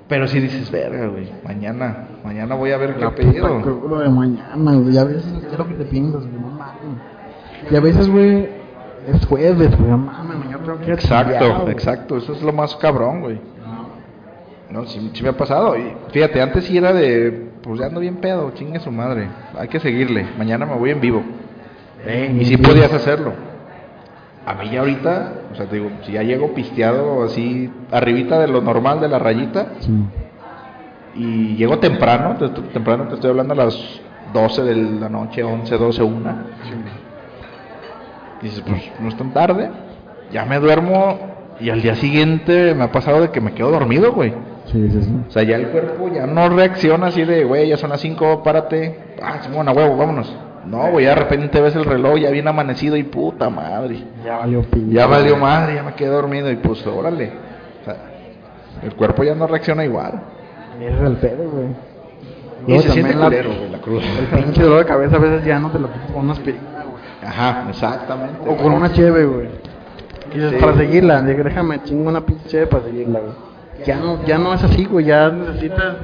[0.08, 3.60] Pero si dices, verga, güey, mañana, mañana voy a ver qué pedido.
[3.62, 4.94] cruda de mañana, güey.
[4.94, 7.00] Y a veces es lo que te piensas, güey, no mames.
[7.70, 8.48] Y a veces, güey,
[9.08, 9.98] es jueves, güey, no
[10.74, 13.40] tengo que Exacto, exacto, eso es lo más cabrón, güey.
[14.70, 15.76] No, sí, sí me ha pasado.
[15.78, 19.28] Y fíjate, antes sí era de, pues ya ando bien pedo, chingue su madre.
[19.56, 20.26] Hay que seguirle.
[20.36, 21.22] Mañana me voy en vivo.
[22.04, 23.32] Ven, Y sí podías hacerlo.
[24.44, 28.48] A mí ya ahorita, o sea, te digo, si ya llego pisteado así, arribita de
[28.48, 29.90] lo normal de la rayita, Sí.
[31.14, 34.00] y llego temprano, te- temprano te estoy hablando a las
[34.32, 36.30] 12 de la noche, 11, 12, 1.
[38.42, 39.70] Dices, pues no es tan tarde,
[40.32, 41.18] ya me duermo
[41.60, 44.32] y al día siguiente me ha pasado de que me quedo dormido, güey.
[44.66, 45.16] Sí, sí, sí.
[45.28, 48.42] O sea, ya el cuerpo ya no reacciona así de, güey, ya son las 5,
[48.42, 48.98] párate.
[49.22, 50.34] Ah, Simón, a huevo, vámonos.
[50.66, 54.02] No, güey, ya de repente ves el reloj, ya bien amanecido y puta madre.
[54.24, 54.90] Ya valió pito.
[54.90, 57.30] Ya valió madre, ya me quedé dormido y pues órale.
[57.82, 57.96] O sea,
[58.82, 60.20] el cuerpo ya no reacciona igual.
[60.80, 61.68] Es el pedo, güey.
[62.66, 64.02] Y se siente la- culero, güey, la cruda.
[64.32, 66.84] El pinche dolor de cabeza a veces ya no te lo quitas con una aspirina,
[66.90, 67.02] güey.
[67.24, 68.38] Ajá, exactamente.
[68.48, 69.48] O con una cheve, güey.
[70.32, 70.56] Y dices, Sí.
[70.60, 73.32] para seguirla, déjame chingo una pinche cheve para seguirla, güey.
[73.86, 75.96] Ya no, ya no es así, güey, ya necesitas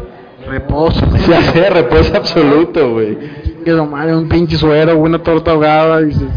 [0.47, 1.05] reposo.
[1.19, 3.19] Se hace reposo absoluto, güey.
[3.45, 6.29] Chingue su madre, un pinche suero, una torta ahogada, y dices,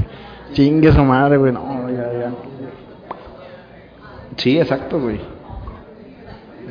[0.53, 2.31] chingue su madre, güey, no, ya, ya.
[4.37, 5.19] Sí, exacto, güey.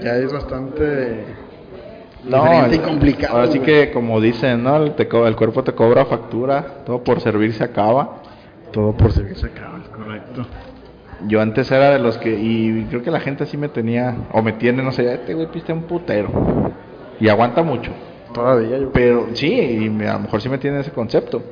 [0.02, 1.24] Ya es bastante
[2.24, 3.34] No, diferente y el- complicado.
[3.36, 3.70] Ahora sí güey.
[3.70, 4.76] que, como dicen, ¿no?
[4.76, 8.16] El, te co- el cuerpo te cobra factura, todo por servir se acaba.
[8.72, 10.44] Todo por servir se acaba, es correcto.
[11.26, 14.42] Yo antes era de los que, y creo que la gente así me tenía, o
[14.42, 16.28] me tiene, no sé, este güey piste un putero.
[17.20, 17.92] Y aguanta mucho.
[18.32, 21.42] Todavía, yo Pero sí, y me- a lo mejor sí me tiene ese concepto.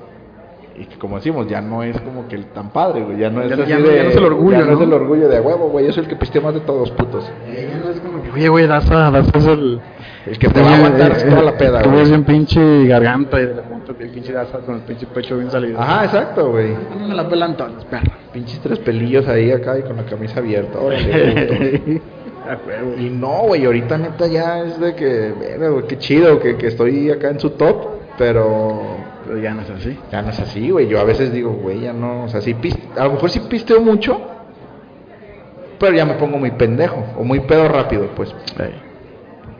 [0.74, 3.18] Y que como decimos, ya no es como que el tan padre, güey.
[3.18, 4.80] Ya no es Ya- ya no- de- ya no es el orgullo, ya no es
[4.80, 5.86] el orgullo de huevo, güey.
[5.86, 7.30] Yo soy el que pistea más de todos, putos.
[7.46, 9.80] Ya no es como que, oye, güey, Daza es el...
[10.26, 13.54] El que te va a aguantar toda la peda, Tú bien pinche garganta y de
[13.86, 15.80] pinche Daza con el pinche pecho bien salido.
[15.80, 16.74] Ajá, exacto, güey.
[16.98, 18.12] No me la pelan todas, perro.
[18.32, 20.78] Pinches tres pelillos ahí acá y con la camisa abierta.
[20.78, 22.00] órale.
[22.42, 22.58] A
[23.00, 27.08] y no, güey, ahorita neta ya es de que, güey, qué chido que, que estoy
[27.08, 27.86] acá en su top,
[28.18, 28.82] pero
[29.24, 29.96] Pero ya no es así.
[30.10, 30.88] ya no es así, güey.
[30.88, 33.38] Yo a veces digo, güey, ya no, o sea, sí pis- a lo mejor sí
[33.48, 34.20] pisteo mucho,
[35.78, 38.34] pero ya me pongo muy pendejo o muy pedo rápido, pues.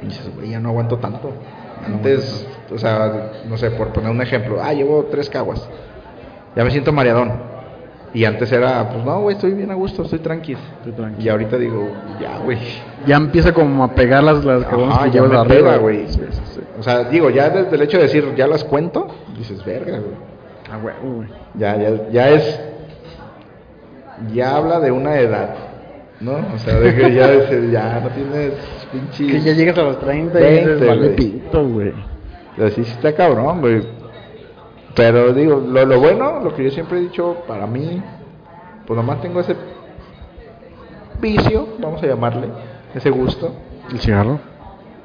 [0.02, 1.32] Y dices, güey, ya no aguanto tanto.
[1.84, 5.68] Antes, o sea, no sé, por poner un ejemplo, ah, llevo tres caguas.
[6.54, 7.52] Ya me siento mareadón.
[8.14, 10.58] Y antes era, pues no, güey, estoy bien a gusto, estoy tranquilo.
[10.78, 11.24] Estoy tranquilo.
[11.24, 11.88] Y ahorita digo,
[12.20, 12.58] ya, güey.
[13.06, 16.06] Ya empieza como a pegar las, las Ajá, que ya me arriba, güey.
[16.78, 20.14] O sea, digo, ya desde el hecho de decir, ya las cuento, dices, verga, güey.
[20.70, 21.28] Ah, güey.
[21.54, 22.60] Ya, ya, ya es.
[24.34, 25.54] Ya habla de una edad,
[26.22, 26.32] ¿no?
[26.54, 28.52] O sea, de que ya, es- ya no tienes
[28.92, 29.26] pinche.
[29.26, 31.16] Que ya llegas a los 30 y 20, dices, vale güey.
[31.16, 31.92] pito, güey.
[32.64, 33.82] Así sí está cabrón, güey.
[34.94, 38.02] Pero digo, lo, lo bueno, lo que yo siempre he dicho, para mí,
[38.86, 39.56] pues nomás tengo ese
[41.20, 42.48] vicio, vamos a llamarle,
[42.94, 43.54] ese gusto.
[43.90, 44.38] ¿El cigarro?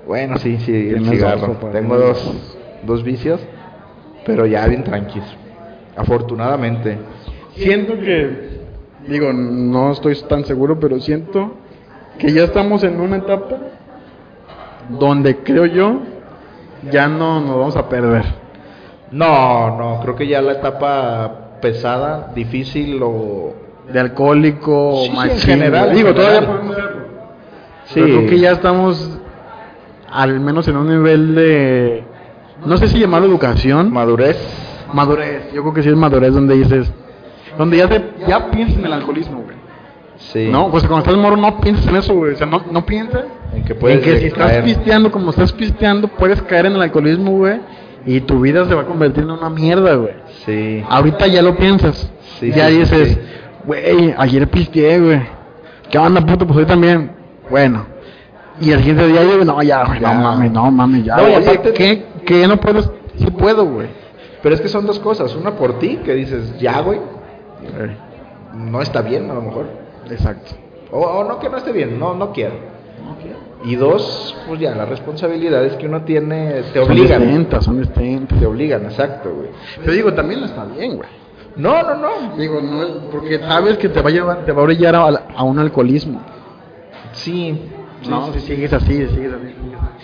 [0.06, 1.56] Bueno, sí, sí, el cigarro.
[1.62, 3.39] dos, Tengo dos, dos vicios,
[4.25, 5.36] pero ya bien tranquilos.
[5.95, 6.97] Afortunadamente.
[7.56, 8.66] Siento que,
[9.08, 11.54] digo, no estoy tan seguro, pero siento
[12.17, 13.58] que ya estamos en una etapa
[14.89, 16.00] donde creo yo
[16.91, 18.26] ya no nos vamos a perder.
[19.12, 23.54] No, no, creo que ya la etapa pesada, difícil o...
[23.91, 27.02] De alcohólico, Sí, sí, en machín, general, en Digo, todavía podemos serlo.
[27.86, 28.02] Sí.
[28.02, 29.17] Pero creo que ya estamos
[30.12, 32.04] al menos en un nivel de,
[32.65, 34.38] no sé si llamarlo educación, Madurez.
[34.93, 35.54] madurez.
[35.54, 36.91] Yo creo que sí es madurez donde dices,
[37.58, 39.56] donde ya te, ya piensas en el alcoholismo, güey.
[40.17, 40.48] Sí.
[40.52, 42.34] No, pues cuando estás morro no piensas en eso, güey.
[42.34, 44.63] O sea, no, no piensas En que puedes en que si estás caer.
[44.63, 47.60] pisteando como estás pisteando, puedes caer en el alcoholismo, güey.
[48.06, 50.13] Y tu vida se va a convertir en una mierda, güey.
[50.46, 50.84] Sí.
[50.89, 52.10] Ahorita ya lo piensas.
[52.39, 53.20] Sí, ya sí, dices,
[53.65, 55.22] güey, ayer pisteé, güey.
[55.91, 56.46] ¿Qué onda, puto?
[56.48, 57.12] Pues hoy también.
[57.50, 57.86] Bueno.
[58.60, 61.17] Y el siguiente día yo, no, ya, güey, no mames, no mames, ya.
[61.17, 62.89] No, y Oye, aparte- ¿qué, ¿Qué no puedes?
[63.17, 63.88] Sí puedo, güey.
[64.41, 65.36] Pero es que son dos cosas.
[65.36, 67.00] Una por ti, que dices, ya, güey,
[68.53, 69.65] no está bien a lo mejor.
[70.10, 70.51] Exacto.
[70.91, 72.56] O, o no que no esté bien, no, no quiero.
[73.65, 77.21] Y dos, pues ya, las responsabilidades que uno tiene te Son obligan.
[77.23, 78.39] distintas, son distintas.
[78.39, 79.49] Te obligan, exacto, güey.
[79.80, 81.10] Pero digo, también no está bien, güey.
[81.56, 82.38] No, no, no.
[82.38, 85.43] Digo, no porque sabes que te va a llevar, te va a orillar a, a
[85.43, 86.21] un alcoholismo.
[87.13, 87.60] Sí.
[88.01, 89.56] sí, no, sí, si sigues así, si sigues así.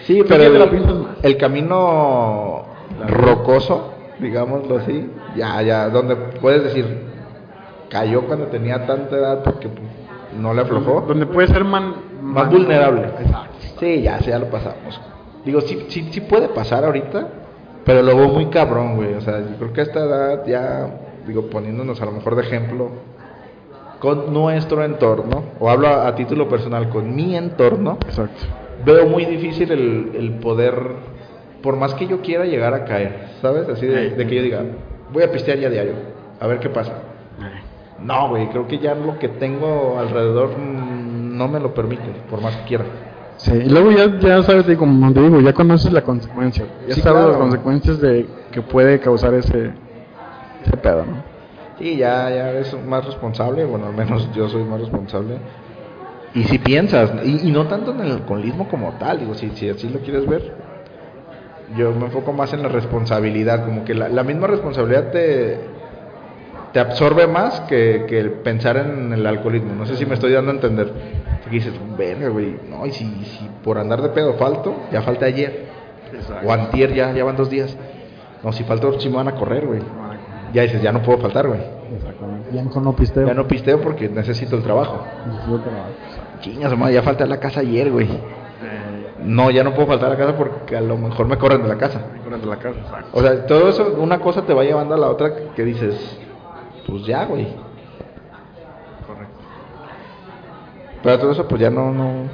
[0.06, 2.66] Sí, pero el, el camino
[3.08, 6.86] rocoso, digámoslo así, ya, ya, donde puedes decir,
[7.94, 9.88] cayó cuando tenía tanta edad porque pues,
[10.38, 13.04] no le aflojó, Donde puede ser man- más vulnerable.
[13.22, 13.54] Exacto.
[13.80, 15.00] Sí, ya, sí, ya lo pasamos.
[15.46, 17.28] Digo, sí, sí, sí puede pasar ahorita,
[17.86, 19.14] pero lo veo muy cabrón, güey.
[19.14, 20.90] O sea, yo creo que a esta edad ya,
[21.28, 22.90] digo, poniéndonos a lo mejor de ejemplo
[24.00, 28.44] con nuestro entorno, o hablo a, a título personal, con mi entorno, Exacto.
[28.86, 30.76] veo muy difícil el, el poder,
[31.62, 33.70] por más que yo quiera llegar a caer, ¿sabes?
[33.70, 34.62] Así de, de que yo diga,
[35.14, 35.94] voy a pistear ya diario,
[36.40, 36.92] a ver qué pasa.
[38.06, 42.42] No, güey, creo que ya lo que tengo alrededor mm, no me lo permite, por
[42.42, 42.84] más que quiera.
[43.38, 46.66] Sí, y luego ya, ya sabes, como te digo, ya conoces la consecuencia.
[46.88, 47.30] Ya Sí, sabes claro.
[47.30, 49.72] las consecuencias de que puede causar ese,
[50.66, 51.24] ese pedo, ¿no?
[51.80, 55.38] Sí, ya, ya eres más responsable, bueno, al menos yo soy más responsable.
[56.36, 59.70] Y si piensas, y, y no tanto en el alcoholismo como tal, digo, si, si
[59.70, 60.52] así lo quieres ver,
[61.78, 65.73] yo me enfoco más en la responsabilidad, como que la, la misma responsabilidad te,
[66.74, 69.76] te absorbe más que, que el pensar en el alcoholismo.
[69.76, 70.92] No sé si me estoy dando a entender.
[71.46, 75.28] Que dices, verga, güey, no, y si, si por andar de pedo falto, ya falta
[75.28, 75.66] ayer.
[76.44, 77.78] O antier, ya, ya van dos días.
[78.44, 79.82] No, si falta, si me van a correr, güey.
[80.52, 81.60] Ya dices, ya no puedo faltar, güey.
[81.96, 82.50] Exactamente.
[82.52, 83.28] Ya no pisteo.
[83.28, 85.04] Ya no pisteo porque necesito el trabajo.
[86.42, 88.10] Chingas, madre, ya falta a la casa ayer, güey.
[89.24, 91.70] No, ya no puedo faltar a la casa porque a lo mejor me corren de
[91.70, 92.02] la casa.
[92.30, 93.10] de la casa, exacto.
[93.14, 96.20] O sea, todo eso, una cosa te va llevando a la otra que dices,
[96.88, 97.48] pues ya, güey.
[99.06, 99.40] Correcto.
[101.02, 102.30] Pero todo eso, pues ya no, no.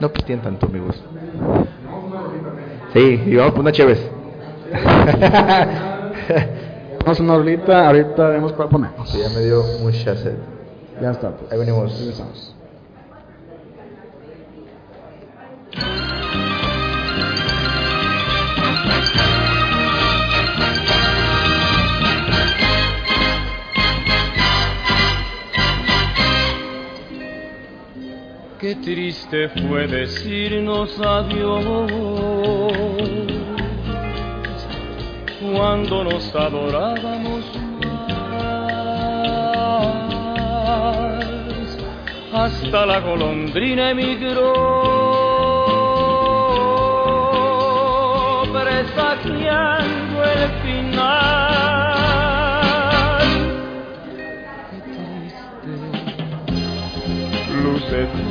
[0.00, 1.02] No pisteen tanto, amigos.
[2.92, 4.10] Sí, y vamos por una chévez.
[7.00, 9.08] Vamos una horita, ahorita vemos cuál ponemos.
[9.08, 10.36] Sí, ya me dio mucha sed.
[11.00, 11.50] Ya está, pues.
[11.50, 11.98] Ahí venimos.
[11.98, 12.54] Regresamos.
[28.60, 31.90] Qué triste fue decirnos adiós
[35.40, 37.42] cuando nos adorábamos
[38.28, 38.84] más.
[42.34, 44.52] Hasta la golondrina emigró,
[48.52, 51.30] presagiando el final.
[54.70, 55.72] Qué triste
[57.62, 58.29] luce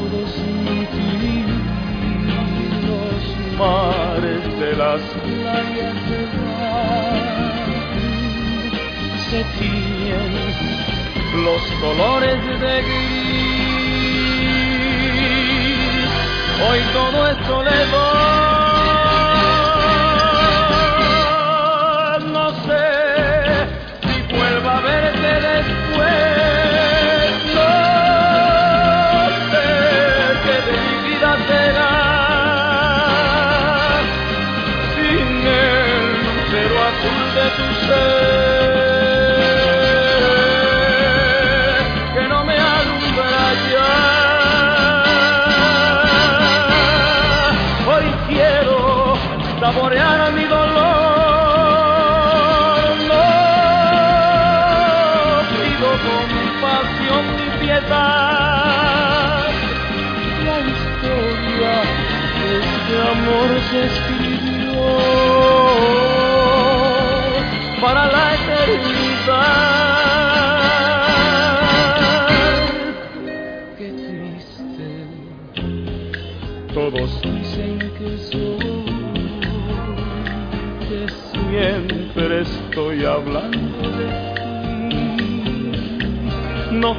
[4.69, 7.13] de las playas del mar
[9.29, 10.31] se tiñen
[11.43, 13.29] los colores de gris.
[16.67, 18.48] Hoy todo es soledad.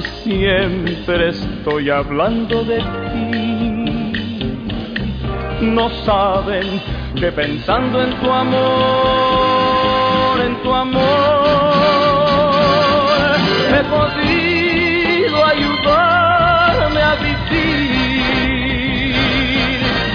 [0.00, 4.12] siempre estoy hablando de ti.
[5.60, 6.80] No saben
[7.16, 8.60] que pensando en tu amor,
[10.40, 11.02] en tu amor,
[13.74, 17.54] he podido ayudarme a vivir.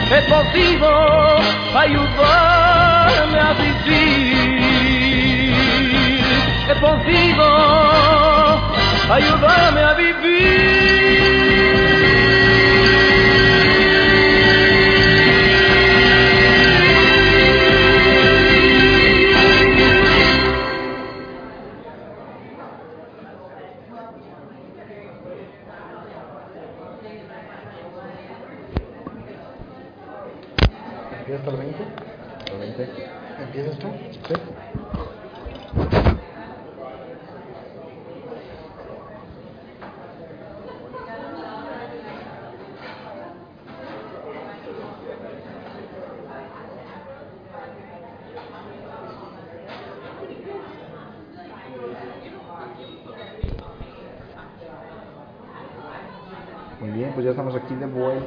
[0.09, 0.89] He podido
[1.75, 4.53] ayudarme a vivir
[6.69, 8.22] he podido
[9.09, 11.82] ayudarme a vivir.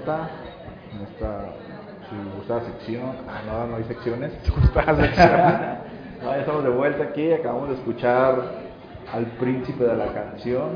[0.07, 0.29] De vuelta
[0.95, 1.45] en esta
[2.09, 3.03] su gustada sección.
[3.29, 4.33] Ah, no, no hay secciones.
[4.63, 5.31] Gustada sección.
[6.23, 7.33] no, ya estamos de vuelta aquí.
[7.33, 8.67] Acabamos de escuchar
[9.13, 10.71] al príncipe de la canción,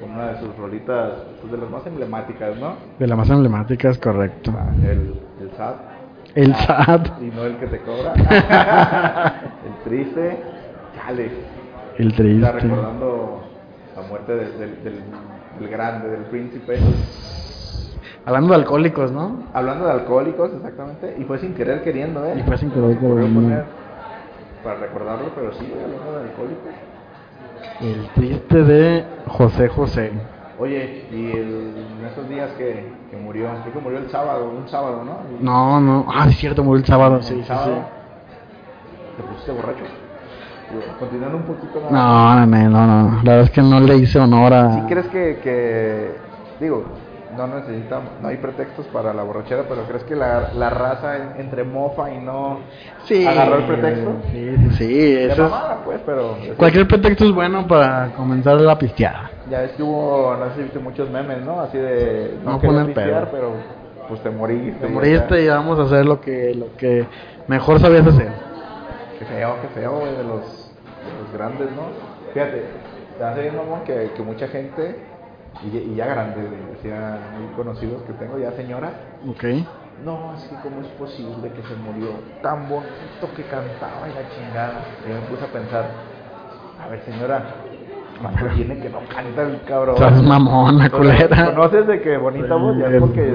[0.00, 2.74] con una de sus rolitas, pues, de las más emblemáticas, ¿no?
[2.98, 4.50] De las más emblemáticas, correcto.
[4.56, 5.76] Ah, El, el SAT.
[6.34, 7.22] El SAT.
[7.22, 8.12] Y no el que te cobra.
[9.66, 10.38] el triste.
[10.96, 11.30] Chale.
[11.98, 12.52] El Está triste.
[12.52, 13.42] recordando
[13.94, 15.02] la muerte de- del, del-
[15.60, 16.78] del grande, del príncipe.
[18.26, 19.36] Hablando de alcohólicos, ¿no?
[19.54, 21.14] Hablando de alcohólicos, exactamente.
[21.18, 22.34] Y fue sin querer queriendo, ¿eh?
[22.36, 23.40] Y fue sin querer queriendo.
[23.40, 23.64] poner
[24.64, 26.72] Para recordarlo, pero sí, hablando de alcohólicos.
[27.80, 30.12] El triste de José José.
[30.58, 34.68] Oye, y el- en esos días que, que murió, creo que murió el sábado, un
[34.68, 35.18] sábado, ¿no?
[35.40, 36.06] No, no.
[36.12, 37.16] Ah, es cierto, murió el sábado.
[37.18, 37.46] El Sí, sí, sí.
[37.46, 37.84] sábado.
[39.16, 39.84] ¿Te pusiste borracho?
[40.98, 41.92] Continuando un poquito más.
[41.92, 43.22] No, no, no, no, no.
[43.22, 44.72] La verdad es que no le hice honor a.
[44.72, 46.16] ¿Sí crees que, que,
[46.60, 46.84] digo,
[47.36, 51.40] no necesita, no hay pretextos para la borrachera, pero ¿crees que la, la raza en-
[51.40, 52.60] entre mofa y no
[53.04, 53.26] Sí.
[53.26, 54.12] agarró el pretexto?
[54.32, 59.30] Sí, sí, Eso es- mamada, pues, pero Cualquier pretexto es bueno para comenzar la pisteada.
[59.50, 61.60] ya es que hubo, no sé si viste muchos memes, ¿no?
[61.60, 63.32] Así de no, poner pistear, pedo.
[63.32, 63.52] pero
[64.08, 64.80] pues te moriste.
[64.80, 65.38] Te y moriste acá.
[65.40, 67.06] y vamos a hacer lo que, lo que
[67.48, 68.28] mejor sabías hacer.
[69.18, 71.82] Qué feo, qué feo, güey, de los, de los grandes, ¿no?
[72.32, 72.64] Fíjate,
[73.18, 74.96] te hace bien, mamón, que, que mucha gente,
[75.64, 78.92] y, y ya grandes, güey, decía muy conocidos que tengo, ya señoras,
[79.28, 79.44] Ok.
[80.04, 82.10] no, que cómo es posible que se murió
[82.42, 84.80] tan bonito que cantaba y la chingada.
[85.04, 85.84] Y me puse a pensar,
[86.84, 87.42] a ver señora,
[88.20, 89.94] ¿cuánto tiene que no canta el cabrón?
[89.94, 91.46] Estás mamona, culera.
[91.46, 92.76] ¿Conoces de que bonita voz?
[92.78, 93.34] Ya es porque.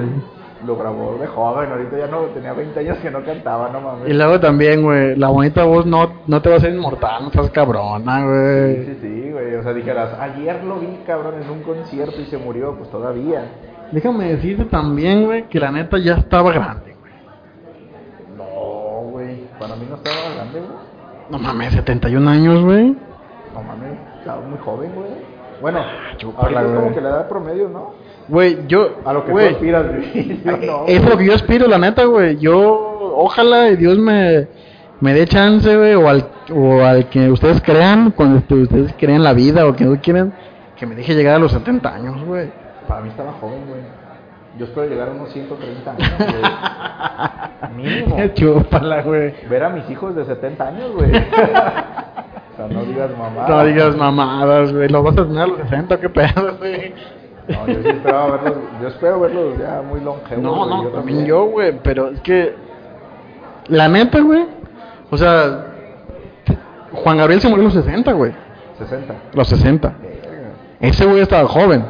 [0.66, 4.08] Lo grabó de joven, ahorita ya no, tenía 20 años que no cantaba, no mames.
[4.08, 7.28] Y luego también, güey, la bonita voz no, no te va a hacer inmortal, no
[7.28, 8.86] estás cabrona, Sí, güey.
[8.86, 9.54] sí, sí, güey.
[9.56, 13.44] O sea, dijeras, ayer lo vi, cabrón, en un concierto y se murió, pues todavía.
[13.90, 17.12] Déjame decirte también, güey, que la neta ya estaba grande, güey.
[18.36, 19.44] No, güey.
[19.58, 20.72] Para mí no estaba grande, güey.
[21.30, 22.96] No mames, 71 años, güey.
[23.54, 25.10] No mames, estaba muy joven, güey.
[25.60, 25.80] Bueno,
[26.16, 27.94] chúpala, ahorita es como que la edad promedio, ¿no?
[28.28, 28.96] Güey, yo.
[29.04, 30.40] A lo que tú aspiras, güey.
[30.66, 32.38] No, Es lo que yo aspiro, la neta, güey.
[32.38, 34.46] Yo, ojalá y Dios me,
[35.00, 39.22] me dé chance, güey, o al, o al que ustedes crean, cuando este- ustedes crean
[39.22, 40.32] la vida o que no quieren,
[40.76, 42.50] que me deje llegar a los 70 años, güey.
[42.88, 43.80] Para mí estaba joven, güey.
[44.58, 46.42] Yo espero llegar a unos 130 años, güey.
[47.76, 48.16] Mínimo.
[48.34, 49.32] Chúpala, güey.
[49.48, 51.10] Ver a mis hijos de 70 años, güey.
[51.10, 53.46] o sea, no digas mamá.
[53.48, 54.88] No digas mamadas, güey.
[54.88, 56.92] Lo vas a tener a los 60, qué pedo, güey.
[57.48, 58.56] No, yo sí esperaba verlos.
[58.80, 60.42] Yo espero verlos ya muy longevos.
[60.42, 61.26] No, no, también también.
[61.26, 62.54] yo, güey, pero es que
[63.68, 64.46] la neta, güey,
[65.10, 65.66] o sea,
[66.92, 68.32] Juan Gabriel se murió a los 60, güey,
[68.78, 69.14] 60.
[69.34, 69.88] los 60.
[69.88, 70.20] Verga.
[70.80, 71.84] Ese güey estaba joven.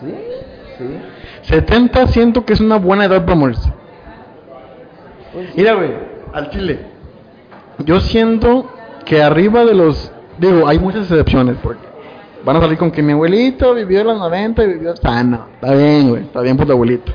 [0.00, 0.14] Sí,
[0.78, 1.00] sí.
[1.42, 3.72] 70 siento que es una buena edad para morirse.
[5.32, 5.56] Pues.
[5.56, 5.92] Mira, güey,
[6.32, 6.80] al chile.
[7.78, 8.70] Yo siento
[9.04, 11.87] que arriba de los, digo, hay muchas excepciones porque
[12.48, 15.48] van a salir con que mi abuelito vivió en los 90 y vivió sano.
[15.52, 17.12] Está bien, güey, está bien por tu abuelito.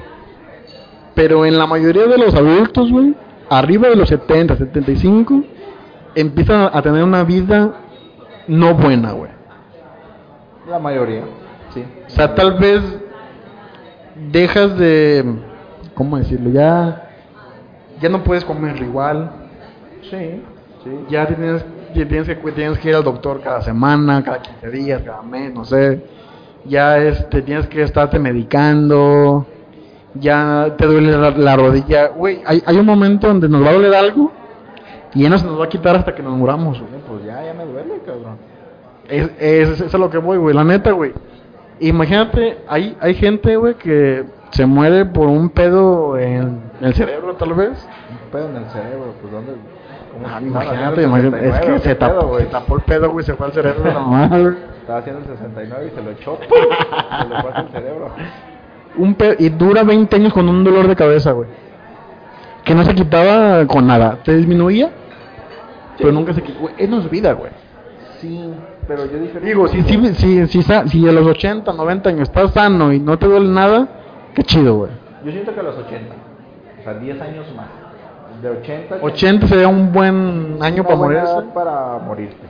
[1.15, 3.15] Pero en la mayoría de los adultos, güey,
[3.49, 5.43] arriba de los 70, 75,
[6.13, 7.71] empiezan a tener una vida
[8.47, 9.31] no buena, güey.
[10.69, 11.23] La mayoría,
[11.73, 11.84] sí.
[12.05, 12.84] O sea, tal vez
[14.31, 15.25] dejas de,
[15.95, 16.51] ¿cómo decirlo?
[16.51, 17.09] Ya,
[17.99, 19.31] ya no puedes comer igual.
[20.11, 20.43] Sí,
[20.84, 20.91] sí.
[21.09, 25.21] Ya tienes, tienes, que, tienes que ir al doctor cada semana, cada 15 días, cada
[25.21, 26.03] mes, no sé.
[26.65, 29.45] Ya este, tienes que estarte medicando.
[30.15, 32.07] Ya te duele la, la rodilla.
[32.09, 34.31] Güey, hay, hay un momento donde nos va a doler algo
[35.15, 36.81] y ya no se nos va a quitar hasta que nos muramos.
[37.07, 38.37] Pues ya, ya me duele, cabrón.
[39.07, 40.55] Es, es, es, es a lo que voy, güey.
[40.55, 41.13] La neta, güey.
[41.79, 47.53] Imagínate, hay, hay gente, güey, que se muere por un pedo en el cerebro, tal
[47.53, 47.87] vez.
[48.09, 49.53] Un pedo en el cerebro, pues ¿dónde?
[50.14, 51.47] ¿Cómo Ah, imagínate, imagínate.
[51.47, 53.53] Es 69, que ¿o se tapó, pedo, se tapó el pedo, güey, se fue al
[53.53, 54.55] cerebro güey.
[54.82, 56.39] Estaba haciendo el 69 y se lo echó.
[57.22, 58.11] se le fue el cerebro.
[58.97, 61.49] Un pedo, y dura 20 años con un dolor de cabeza, güey.
[62.64, 64.20] Que no se quitaba con nada.
[64.24, 64.91] Te disminuía,
[65.97, 66.70] pero nunca se quitó.
[66.78, 67.51] Eso no es vida, güey.
[68.20, 68.53] Sí,
[68.88, 69.39] pero yo dije...
[69.39, 73.18] Digo, si, si, si, si, si a los 80, 90 años estás sano y no
[73.18, 73.88] te duele nada,
[74.34, 74.91] qué chido, güey.
[75.26, 76.16] Yo siento que a los 80.
[76.80, 77.68] O sea, 10 años más.
[78.43, 78.97] De 80...
[79.01, 82.45] 80 sería un buen año para edad para morirte.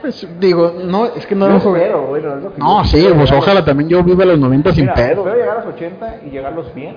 [0.00, 2.88] Pues digo, no, es que no Yo espero, güey, no es lo que No, yo
[2.88, 5.20] sí, pues ojalá los- también yo viva a los 90 sin Mira, pedo.
[5.22, 6.96] espero llegar a los 80 y llegarlos bien.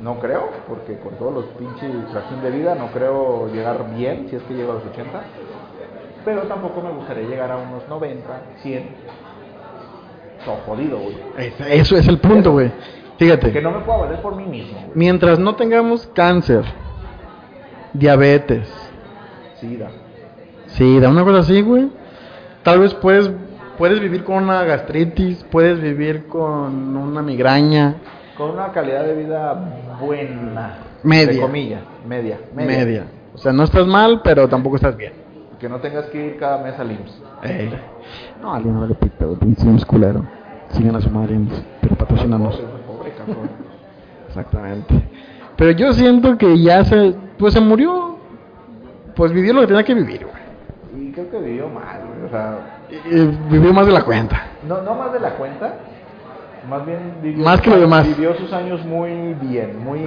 [0.00, 4.36] No creo, porque con todos los pinches tracción de vida no creo llegar bien si
[4.36, 5.20] es que llego a los 80.
[6.24, 8.88] Pero tampoco me gustaría llegar a unos 90, 100.
[10.44, 11.16] Todo jodido, güey.
[11.38, 12.70] Es- Eso es el punto, güey.
[13.18, 14.90] Que Fíjate, no me puedo valer por mí mismo, güey.
[14.94, 16.64] mientras no tengamos cáncer,
[17.98, 18.68] diabetes,
[19.60, 19.88] Sí, da.
[20.66, 21.88] sí, da una cosa así, güey.
[22.62, 23.30] Tal vez puedes,
[23.78, 27.94] puedes vivir con una gastritis, puedes vivir con una migraña,
[28.36, 30.78] Con una calidad de vida buena.
[31.02, 31.32] Media.
[31.34, 32.38] De comillas, media.
[32.54, 33.04] media.
[33.34, 35.12] O sea, no estás mal, pero tampoco estás bien.
[35.58, 37.22] Que no tengas que ir cada mes al IMSS.
[37.42, 37.70] Ey.
[38.42, 40.22] No, alguien no le pita, pinche musculero.
[40.70, 41.38] Sigan a su madre,
[41.80, 42.56] pero patrocínanos.
[42.86, 43.12] Pobre.
[44.28, 45.02] Exactamente.
[45.56, 48.16] Pero yo siento que ya se, pues se murió,
[49.14, 51.06] pues vivió lo que tenía que vivir, güey.
[51.08, 52.26] Y creo que vivió mal, güey.
[52.26, 54.46] O sea, Y- y vivió más de la cuenta.
[54.66, 55.74] no, no más de la cuenta.
[56.68, 58.06] Más bien vivió, Más que lo demás.
[58.08, 60.00] vivió sus años muy bien, muy...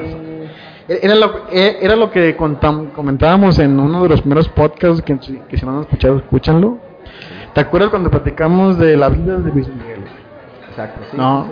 [0.90, 5.18] Era lo, e- era lo que contam- comentábamos en uno de los primeros podcasts que,
[5.48, 6.80] que si no han escuchado, escúchanlo.
[7.54, 10.02] ¿Te acuerdas cuando platicamos de la vida de Luis Miguel?
[10.70, 11.16] Exacto, sí.
[11.18, 11.46] no.
[11.46, 11.52] sí,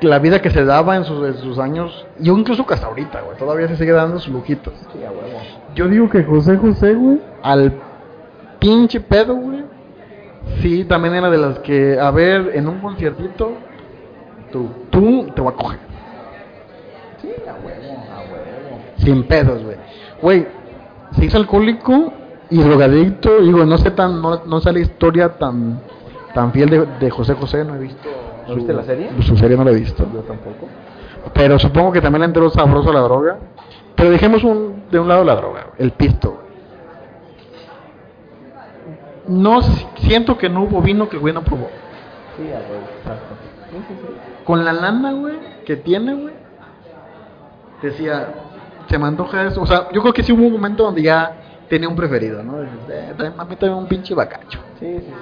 [0.00, 3.36] la vida que se daba en sus, en sus años, yo incluso hasta ahorita, güey,
[3.36, 4.72] todavía se sigue dando sus lujitos.
[4.92, 5.38] Sí, a huevo.
[5.74, 7.72] Yo digo que José José, güey, al
[8.58, 9.64] pinche pedo, güey.
[10.60, 13.52] Sí, también era de las que, a ver, en un conciertito,
[14.50, 15.78] tú, tú te voy a coger.
[17.20, 18.82] Sí, a huevo, a huevo.
[18.96, 19.76] Sin pedos, güey.
[20.22, 20.46] Güey,
[21.16, 22.12] se hizo alcohólico
[22.48, 23.40] y drogadicto.
[23.40, 25.80] Digo, no sé tan, no, no sé la historia tan,
[26.34, 28.08] tan fiel de, de José José, no he visto.
[28.50, 29.10] ¿No viste la serie?
[29.22, 30.06] Su serie no la he visto.
[30.12, 30.66] Yo tampoco.
[31.34, 33.38] Pero supongo que también le entró sabroso a la droga.
[33.96, 36.38] Pero dejemos un, de un lado la droga, el pisto.
[39.28, 41.68] No si- siento que no hubo vino que el güey no probó.
[42.36, 43.34] Sí, exacto.
[43.70, 44.14] Sí, sí, sí.
[44.44, 45.34] Con la lana, güey,
[45.64, 46.34] que tiene, güey.
[47.82, 48.28] Decía,
[48.88, 49.62] se me antoja eso.
[49.62, 51.36] O sea, yo creo que sí hubo un momento donde ya
[51.68, 52.60] tenía un preferido, ¿no?
[52.62, 54.58] Dices, eh, también- a mí también un pinche bacacho.
[54.80, 55.12] Sí, sí, sí.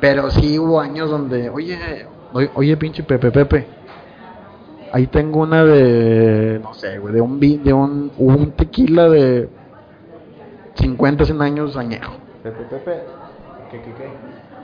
[0.00, 2.06] Pero sí hubo años donde, oye,
[2.54, 3.66] oye, pinche Pepe Pepe.
[4.92, 9.48] Ahí tengo una de, no sé, güey, de un, de un, un tequila de
[10.74, 12.14] 50, 100 años añejo.
[12.42, 12.92] Pepe, Pepe.
[13.70, 14.10] ¿Qué, qué, qué?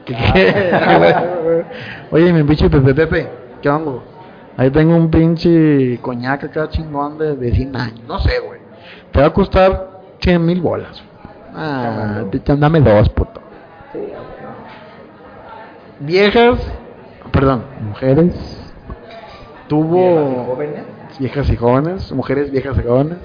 [0.05, 1.65] ¿Qué- qué?
[2.11, 3.29] Oye, mi pinche Pepe Pepe,
[3.63, 4.03] ¿qué hongo?
[4.57, 8.01] Ahí tengo un pinche coñac acá chingón de, de 100 años.
[8.09, 8.59] No sé, güey.
[9.13, 11.03] Te va a costar 100 mil bolas.
[11.55, 12.25] Ah,
[12.59, 13.41] dame dos, puto.
[13.93, 14.17] Sí, huevo.
[16.01, 16.59] Viejas,
[17.37, 18.63] perdón, mujeres.
[19.69, 20.85] Tuvo Viejas y jóvenes.
[21.19, 23.19] viejas y jóvenes, mujeres viejas y jóvenes.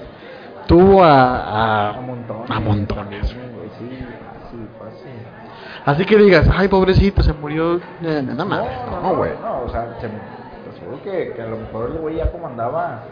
[0.66, 2.50] Tuvo a, a, A montones.
[2.50, 3.28] a montones.
[3.28, 4.04] Sí, güey, sí,
[4.42, 5.10] fácil, fácil.
[5.84, 7.76] Así que digas, ay, pobrecito, se murió.
[8.02, 8.62] Eh, Nada más.
[9.02, 9.32] No, güey.
[9.42, 13.04] No, o sea, se aseguro que, que a lo mejor el güey ya como andaba.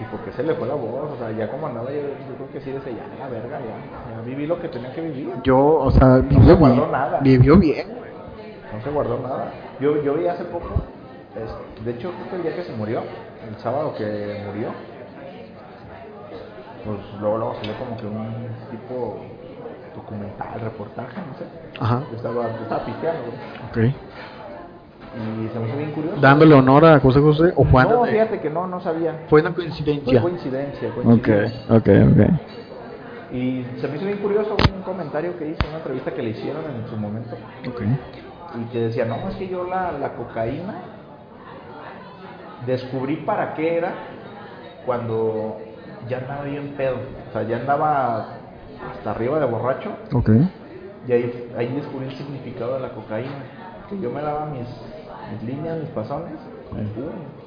[0.00, 1.12] ¿Y por qué se le fue la voz?
[1.12, 4.16] O sea, ya como andaba, yo, yo creo que sí decía, ya, la verga, ya.
[4.16, 5.30] Ya viví lo que tenía que vivir.
[5.44, 6.92] Yo, o sea, se vivió guardó bien.
[6.92, 7.20] nada.
[7.20, 8.10] Vivió bien, güey.
[8.74, 9.52] No se guardó nada.
[9.80, 10.66] Yo, yo vi hace poco,
[11.36, 13.02] es- de hecho, creo que el día que se murió,
[13.48, 14.68] el sábado que murió,
[16.84, 19.14] pues luego, luego salió como que un tipo
[19.94, 21.44] documental, reportaje, no sé.
[21.80, 22.02] Ajá.
[22.10, 23.90] Yo estaba, yo estaba pisteando, güey.
[23.90, 23.94] Ok.
[25.16, 26.20] Y se me hizo bien curioso.
[26.20, 27.88] Dándole honor a José José o Juan.
[27.88, 29.14] No, fíjate que no, no sabía.
[29.28, 30.20] Fue una Fue coincidencia.
[30.20, 31.60] coincidencia, Ok, coincidencia.
[31.76, 32.20] ok, ok.
[33.32, 36.62] Y se me hizo bien curioso un comentario que hizo, una entrevista que le hicieron
[36.70, 37.36] en su momento.
[37.68, 37.82] Ok.
[38.60, 40.74] Y que decía, no, es que yo la, la cocaína
[42.66, 43.92] descubrí para qué era
[44.86, 45.58] cuando
[46.08, 46.96] ya andaba bien pedo.
[47.28, 48.28] O sea, ya andaba
[48.92, 49.90] hasta arriba de borracho.
[50.12, 50.30] Ok.
[51.06, 53.44] Y ahí, ahí descubrí el significado de la cocaína.
[53.88, 54.68] Que yo me daba mis,
[55.32, 56.38] mis líneas, mis pasones,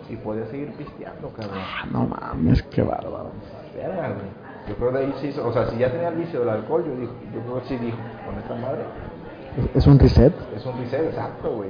[0.10, 1.58] y podía seguir pisteando, cabrón.
[1.58, 3.32] Ah, no mames, qué bárbaro.
[3.76, 4.48] Verga, güey.
[4.68, 6.96] Yo creo de ahí sí, o sea, si ya tenía el vicio del alcohol, yo,
[6.96, 8.84] digo, yo creo que sí dijo, con esta madre,
[9.58, 10.34] ¿Es, es un reset?
[10.56, 11.70] es un reset exacto, güey.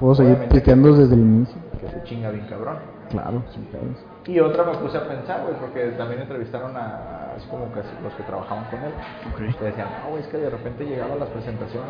[0.00, 1.56] Puedo seguir pisteando desde el inicio.
[1.80, 2.76] Que se chinga bien cabrón.
[3.10, 4.04] Claro, sin pedos.
[4.26, 8.12] Y otra me puse a pensar, güey, porque también entrevistaron a, así como que los
[8.14, 8.92] que trabajaban con él.
[9.32, 9.58] Ok.
[9.58, 11.86] Que decían, no, güey, es que de repente llegaba a las presentaciones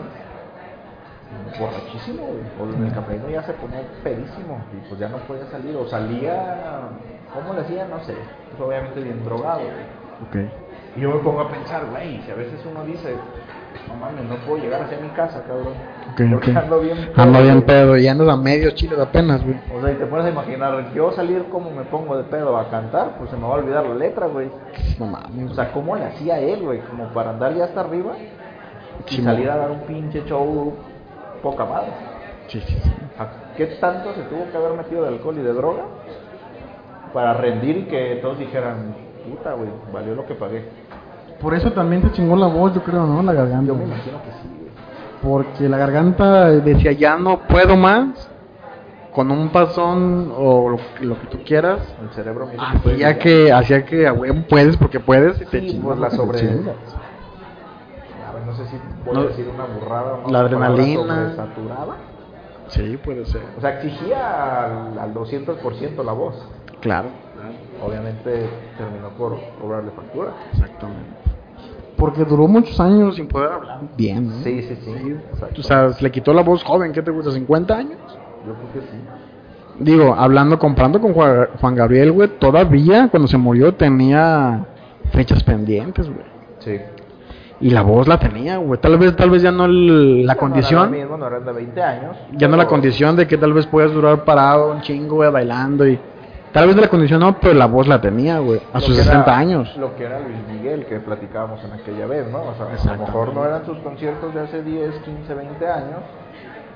[1.59, 2.45] borrachísimo, güey.
[2.61, 5.75] O en el cafeíno ya se ponía pedísimo y pues ya no podía salir.
[5.77, 6.89] O salía,
[7.33, 7.87] ¿cómo le hacía?
[7.87, 8.15] No sé.
[8.51, 10.45] Pues obviamente bien drogado, güey.
[10.45, 10.51] Ok.
[10.97, 13.15] Y yo me pongo a pensar, güey, si a veces uno dice,
[13.89, 15.75] no mames, no puedo llegar hacia mi casa, cabrón.
[16.13, 16.57] Ok, porque ok.
[16.57, 17.67] ando bien Ando bien güey".
[17.67, 19.57] pedo y andas a medios chiles apenas, güey.
[19.77, 22.69] O sea, y te pones a imaginar, yo salir como me pongo de pedo a
[22.71, 24.51] cantar, pues se me va a olvidar la letra, güey.
[24.99, 25.51] No mames.
[25.51, 26.81] O sea, ¿cómo le hacía él, güey?
[26.81, 28.13] Como para andar ya hasta arriba
[29.09, 30.75] y salir a dar un pinche show
[31.43, 31.91] poca madre.
[32.49, 32.91] Sí, sí, sí.
[33.17, 35.83] Sea, ¿Qué tanto se tuvo que haber metido de alcohol y de droga
[37.13, 38.95] para rendir y que todos dijeran,
[39.29, 40.65] puta, güey, valió lo que pagué?
[41.41, 43.23] Por eso también se chingó la voz, yo creo, ¿no?
[43.23, 43.67] La garganta.
[43.67, 44.49] Yo me imagino que sí.
[45.23, 48.31] Porque la garganta decía, ya no puedo más.
[49.13, 51.81] Con un pasón o lo, lo que tú quieras.
[52.03, 52.47] El cerebro
[52.83, 54.13] puede Hacía que, hacía que,
[54.47, 55.41] puedes porque puedes.
[55.41, 56.41] Y te Sí, chingas pues la sobre-.
[58.29, 58.77] A ver, no sé si
[59.07, 60.29] voy No, a decir una burrada o no.
[60.29, 61.15] la adrenalina.
[61.33, 61.97] sobresaturada.
[62.69, 63.41] Sí, puede ser.
[63.57, 66.35] O sea, exigía al, al 200% la voz.
[66.81, 67.09] Claro.
[67.83, 70.33] Obviamente terminó por cobrarle factura.
[70.53, 71.17] Exactamente.
[71.97, 74.35] Porque duró muchos años sin poder hablar bien, ¿no?
[74.43, 75.17] Sí, sí, sí.
[75.33, 75.61] exacto.
[75.61, 77.31] O sea, se le quitó la voz joven, ¿qué te gusta?
[77.31, 77.99] ¿50 años?
[78.47, 78.97] Yo creo que sí.
[79.79, 84.65] Digo, hablando, comprando con Juan, Juan Gabriel, güey, todavía cuando se murió tenía
[85.13, 86.25] fechas pendientes, güey.
[86.61, 86.79] Sí.
[87.61, 88.79] Y la voz la tenía, güey.
[88.81, 91.45] Tal vez, tal vez ya no el- la condición, No era lo mismo, no eran
[91.47, 92.17] de 20 años.
[92.33, 95.87] ya no la condición de que tal vez puedas durar parado un chingo, güey, bailando
[95.89, 95.99] y...
[96.57, 98.97] Tal vez de la condición no, pero la voz la tenía, güey, a lo sus
[98.97, 99.77] que 60 era- años.
[99.77, 102.39] Lo que era Luis Miguel, que platicábamos en aquella vez, ¿no?
[102.39, 106.01] O sea, a lo mejor no eran sus conciertos de hace 10, 15, 20 años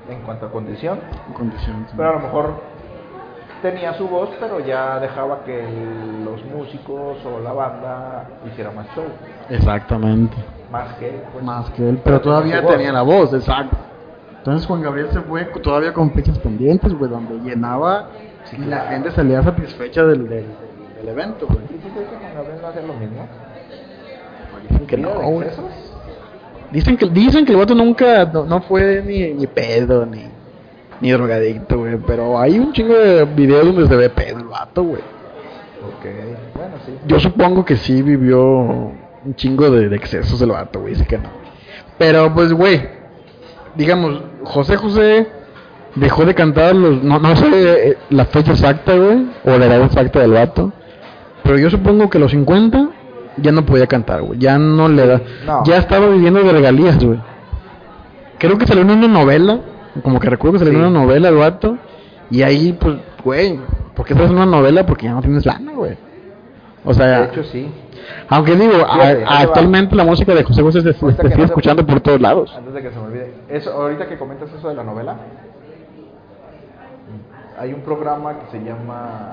[0.07, 0.99] en cuanto a condición,
[1.35, 1.93] Condición, sí.
[1.97, 2.53] pero a lo mejor
[3.63, 8.85] tenía su voz, pero ya dejaba que el- los músicos o la banda hiciera más
[8.95, 9.05] show,
[9.49, 10.35] Exactamente.
[10.71, 11.21] más que él.
[11.33, 11.43] pues.
[11.43, 12.71] Más que él, pero todavía voz.
[12.71, 13.77] tenía la voz, exacto.
[14.41, 18.09] Entonces Juan Gabriel se fue todavía con fechas pendientes, güey, donde llenaba
[18.45, 20.45] Sí, y la gente salía satisfecha del, del,
[20.97, 21.59] del evento, güey.
[21.65, 23.27] ¿Y tú crees que Juan Gabriel no hacía lo mismo?
[24.67, 25.47] Dicen que ¿Vida no, güey.
[25.47, 25.93] excesos?
[26.71, 30.23] Dicen que, dicen que el vato nunca, no, no fue ni, ni pedo, ni,
[31.01, 31.97] ni drogadicto, güey.
[32.07, 35.01] Pero hay un chingo de videos donde se ve pedo el vato, güey.
[35.01, 36.05] Ok,
[36.55, 36.97] bueno, sí.
[37.05, 40.93] Yo supongo que sí vivió un chingo de, de excesos el vato, güey.
[40.93, 41.29] Dice que no.
[41.97, 43.00] Pero pues, güey,
[43.75, 45.27] digamos, José José
[45.95, 47.03] dejó de cantar los.
[47.03, 47.47] No, no sé
[47.89, 50.71] eh, la fecha exacta, güey, o la edad exacta del vato.
[51.43, 52.89] Pero yo supongo que los 50
[53.37, 54.39] ya no podía cantar, güey.
[54.39, 55.21] Ya no le da.
[55.45, 55.63] No.
[55.65, 57.19] Ya estaba viviendo de regalías, güey.
[58.37, 59.59] Creo que salió en una novela.
[60.03, 60.89] Como que recuerdo que salió en Sí.
[60.89, 61.77] una novela el vato.
[62.29, 63.59] Y ahí, pues, güey,
[63.95, 64.85] ¿por qué estás en una novela?
[64.85, 65.97] Porque ya no tienes lana, güey.
[66.83, 67.71] O sea, De hecho, sí.
[68.29, 69.39] aunque digo, a- va.
[69.39, 72.53] actualmente la música de José José se, se, sigue no escuchando por todos lados.
[72.57, 75.15] Antes de que se me olvide, eso, ahorita que comentas eso de la novela,
[77.59, 79.31] hay un programa que se llama,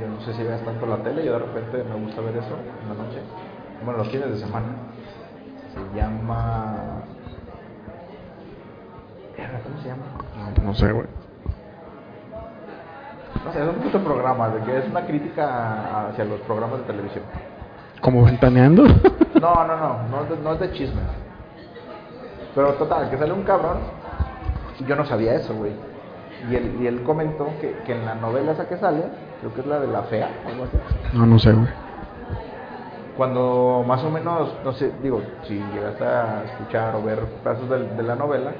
[0.00, 2.56] yo no sé si veas tanto la tele, yo de repente me gusta ver eso
[2.82, 3.18] en la noche,
[3.84, 4.66] bueno, los fines de semana,
[5.72, 6.76] se llama,
[9.64, 10.02] ¿cómo se llama?
[10.62, 11.06] No sé, güey.
[13.44, 16.84] No sé, es un puto programa, de que es una crítica hacia los programas de
[16.86, 17.24] televisión.
[18.00, 18.84] Como ventaneando.
[19.34, 21.04] No, no, no, no, es de- no es de chismes.
[22.54, 23.76] Pero total, que sale un cabrón.
[24.86, 25.72] Yo no sabía eso, güey.
[26.50, 29.02] Y él, y él comentó que, que en la novela esa que sale,
[29.40, 30.78] creo que es la de la fea, algo así.
[31.18, 31.66] no, no sé, güey.
[33.18, 37.78] Cuando más o menos, no sé, digo, si llegaste a escuchar o ver pedazos de,
[37.96, 38.52] de la novela,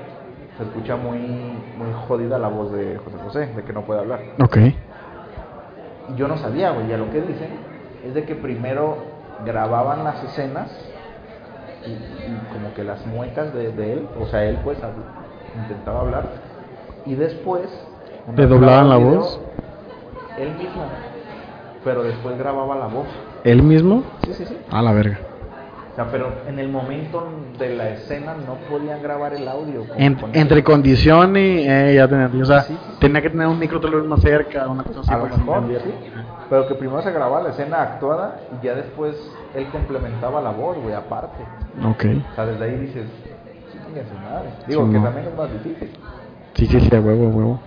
[0.57, 4.21] se escucha muy, muy jodida la voz de José José, de que no puede hablar.
[4.41, 4.59] Ok.
[6.17, 7.49] Yo no sabía, güey, y a lo que dicen
[8.07, 8.97] es de que primero
[9.45, 10.69] grababan las escenas
[11.87, 14.79] y, y como que las muecas de, de él, o sea, él pues
[15.63, 16.25] intentaba hablar
[17.07, 17.69] y después...
[18.37, 19.41] ¿Le doblaban la video, voz?
[20.39, 20.83] Él mismo,
[21.85, 23.07] pero después grababa la voz.
[23.45, 24.03] ¿Él mismo?
[24.25, 24.59] Sí, sí, sí.
[24.71, 25.19] A la verga.
[25.95, 27.25] O sea, pero en el momento
[27.57, 29.85] de la escena no podían grabar el audio.
[29.97, 32.97] En- entre condición y eh, ya tenía, o sea, Sí, sí, sí.
[32.99, 35.13] tenía que tener un micro tal vez más cerca, una cosa así.
[35.15, 35.91] a lo se mejor, sí.
[36.51, 39.15] Pero que primero se grababa la escena actuada y ya después
[39.55, 41.45] él complementaba la voz, güey, aparte.
[41.85, 42.05] Ok.
[42.33, 43.05] O sea, desde ahí dices,
[43.71, 43.79] sí,
[44.29, 44.49] madre.
[44.67, 45.05] Digo, Sí, que no.
[45.05, 45.91] también es más difícil.
[46.55, 47.61] Sí, sí, sí, a huevo, a huevo.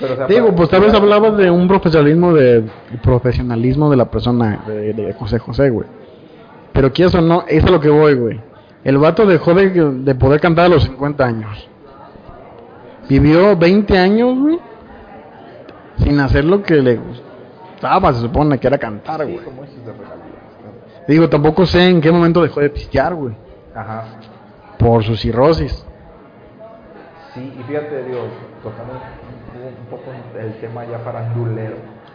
[0.00, 2.62] Pero, o sea, Digo, pues tal vez hablabas de un profesionalismo de
[3.02, 5.86] profesionalismo de la persona de, de José José, güey.
[6.78, 8.40] Pero quieres o no, eso es a lo que voy, güey.
[8.84, 11.68] El vato dejó de, de poder cantar a los 50 años.
[13.08, 14.60] Vivió 20 años, güey,
[15.96, 19.40] sin hacer lo que le gustaba, se supone que era cantar, güey.
[21.08, 23.34] Digo, tampoco sé en qué momento dejó de pistear, güey.
[23.74, 24.04] Ajá.
[24.78, 25.84] por su cirrosis.
[27.34, 28.20] Sí, y fíjate, digo,
[28.62, 31.74] tocando un, poco el tema ya farandulero.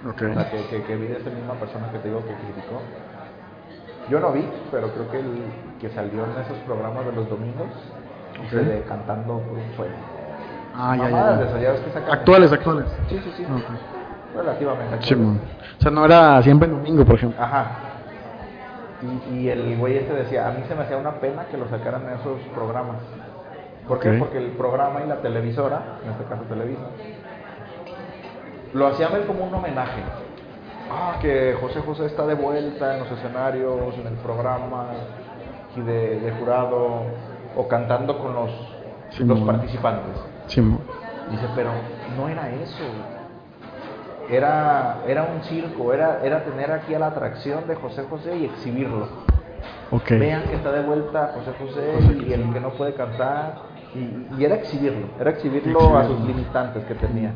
[0.09, 0.22] Ok.
[0.22, 2.80] O sea, que, que, que vi de misma persona que te digo que criticó.
[4.09, 5.43] Yo no vi, pero creo que el
[5.79, 7.67] que salió en esos programas de los domingos,
[8.51, 9.93] de cantando por un sueño.
[10.75, 11.49] Ah, ya, Mamadas ya, de ya.
[11.49, 12.85] esas, ya ves que sacan- Actuales, actuales.
[13.09, 13.45] Sí, sí, sí.
[14.35, 15.27] Relativamente actuales.
[15.79, 17.41] O sea, no era siempre en domingo, por ejemplo.
[17.41, 17.65] Ajá.
[19.31, 21.67] Y, y el güey este decía, a mí se me hacía una pena que lo
[21.69, 22.97] sacaran en esos programas.
[23.87, 24.13] ¿Por qué?
[24.13, 26.81] Porque el programa y la televisora, en este caso Televisa,
[28.73, 30.01] lo hacían ver como un homenaje.
[30.95, 34.87] Ah, que José José está de vuelta en los escenarios, en el programa,
[35.75, 37.03] y de, de jurado,
[37.55, 38.51] o cantando con los,
[39.09, 39.45] Sí, los mo.
[39.47, 40.15] participantes.
[41.31, 41.71] Dice, pero
[42.17, 42.83] no era eso.
[44.29, 48.45] Era, era un circo, era, era tener aquí a la atracción de José José y
[48.45, 49.07] exhibirlo.
[49.91, 50.11] Ok.
[50.11, 53.73] Vean que está de vuelta José José y el que no puede cantar.
[53.93, 57.31] Y, y era exhibirlo, era exhibirlo a sus limitantes que tenía.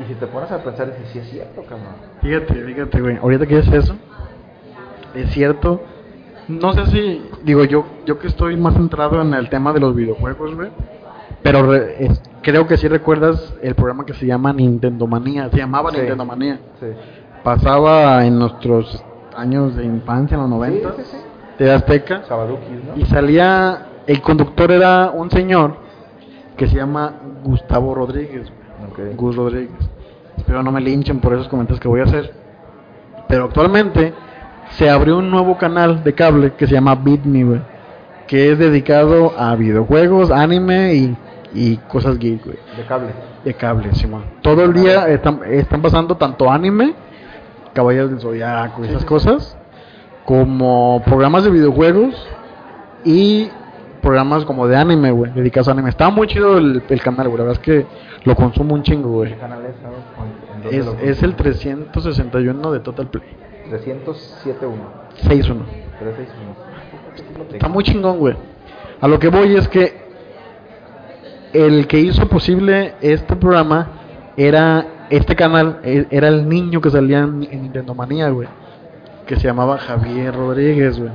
[0.00, 1.94] Y si te pones a pensar, dices, sí es cierto, cabrón.
[2.20, 3.16] Fíjate, fíjate, güey.
[3.16, 3.94] Ahorita que es eso,
[5.14, 5.80] es cierto.
[6.48, 9.94] No sé si, digo, yo yo que estoy más centrado en el tema de los
[9.94, 10.68] videojuegos, güey.
[11.42, 15.48] Pero re- es- creo que sí recuerdas el programa que se llama Nintendo Manía.
[15.50, 15.96] Se llamaba Sí.
[15.98, 16.60] Nintendo Manía.
[16.80, 16.86] Sí.
[17.42, 19.02] Pasaba en nuestros
[19.36, 21.16] años de infancia, en los 90, sí, sí.
[21.58, 22.22] de Azteca.
[22.94, 23.00] ¿no?
[23.00, 25.76] Y salía, el conductor era un señor
[26.56, 27.12] que se llama
[27.44, 28.48] Gustavo Rodríguez.
[28.50, 28.65] güey.
[28.90, 29.00] Ok.
[29.16, 29.70] Gus Rodríguez.
[30.36, 32.32] Espero no me linchen por esos comentarios que voy a hacer.
[33.28, 34.12] Pero actualmente
[34.70, 37.60] se abrió un nuevo canal de cable que se llama Beat Me, güey,
[38.26, 41.16] que es dedicado a videojuegos, anime y,
[41.54, 42.58] y cosas geek, güey.
[42.76, 43.08] De cable.
[43.44, 44.24] De cable, Simón.
[44.42, 46.94] Todo el día están, están pasando tanto anime,
[47.72, 49.56] Caballeros del Zodiaco y esas cosas,
[50.24, 52.14] como programas de videojuegos
[53.04, 53.48] y
[54.06, 55.88] programas como de anime, güey, dedicados a anime.
[55.90, 57.38] Está muy chido el, el canal, güey.
[57.38, 57.86] La verdad es que
[58.24, 59.32] lo consumo un chingo, güey.
[59.32, 59.74] ¿Qué canal es?
[59.82, 59.98] ¿sabes?
[60.54, 61.92] ¿En dónde Es, es el consumes?
[61.92, 63.24] 361 de Total Play.
[63.70, 63.74] 307.1.
[65.24, 65.64] 6-1.
[65.98, 67.52] 361.
[67.52, 68.36] Está muy chingón, güey.
[69.00, 70.06] A lo que voy es que
[71.52, 73.88] el que hizo posible este programa
[74.36, 78.48] era este canal, e- era el niño que salía en, en Nintendo Manía, güey.
[79.26, 81.10] Que se llamaba Javier Rodríguez, güey.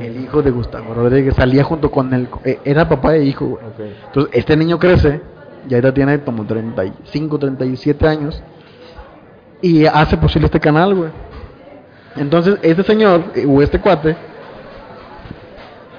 [0.00, 1.34] El hijo de Gustavo Rodríguez.
[1.34, 2.28] Salía junto con él.
[2.44, 3.64] eh, Era papá e hijo, güey.
[4.06, 5.20] Entonces, este niño crece,
[5.68, 8.42] ya ahorita tiene como 35, 37 años,
[9.60, 11.10] y hace posible este canal, güey.
[12.16, 14.16] Entonces, este señor, eh, o este cuate,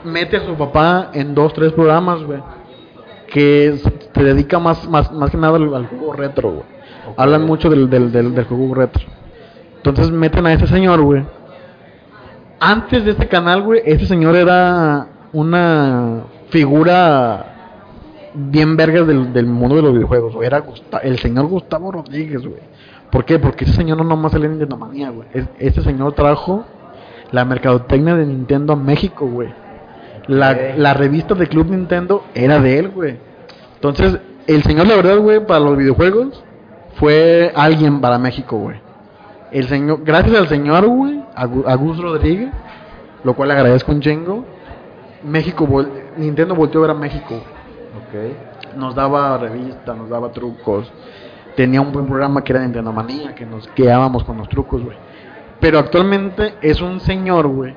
[0.03, 2.39] mete a su papá en dos, tres programas, güey,
[3.27, 3.79] que
[4.13, 6.63] se dedica más, más, más que nada al, al juego retro, güey.
[7.17, 9.03] Hablan mucho del, del, del, del juego retro.
[9.77, 11.23] Entonces, meten a ese señor, güey.
[12.65, 17.45] Antes de este canal, güey, este señor era una figura
[18.33, 20.47] bien vergas del, del mundo de los videojuegos, güey.
[20.47, 22.61] Era Gusta- el señor Gustavo Rodríguez, güey.
[23.11, 23.37] ¿Por qué?
[23.37, 25.27] Porque ese señor no nomás salió en Nintendo Manía, güey.
[25.33, 26.63] Es- Ese señor trajo
[27.31, 29.49] la mercadotecnia de Nintendo a México, güey.
[30.27, 33.17] La, la revista de Club Nintendo era de él, güey.
[33.75, 36.41] Entonces, el señor, la verdad, güey, para los videojuegos,
[36.95, 38.77] fue alguien para México, güey.
[39.53, 42.49] El señor, gracias al señor, güey, a, Gu- a Gus Rodríguez,
[43.23, 44.43] lo cual le agradezco un chingo.
[45.23, 48.75] México, vol- Nintendo volteó a ver a México, güey Ok.
[48.77, 50.91] nos daba revistas, nos daba trucos.
[51.55, 54.97] Tenía un buen programa que era Nintendo Manía, que nos quedábamos con los trucos, güey.
[55.59, 57.75] Pero actualmente es un señor, güey,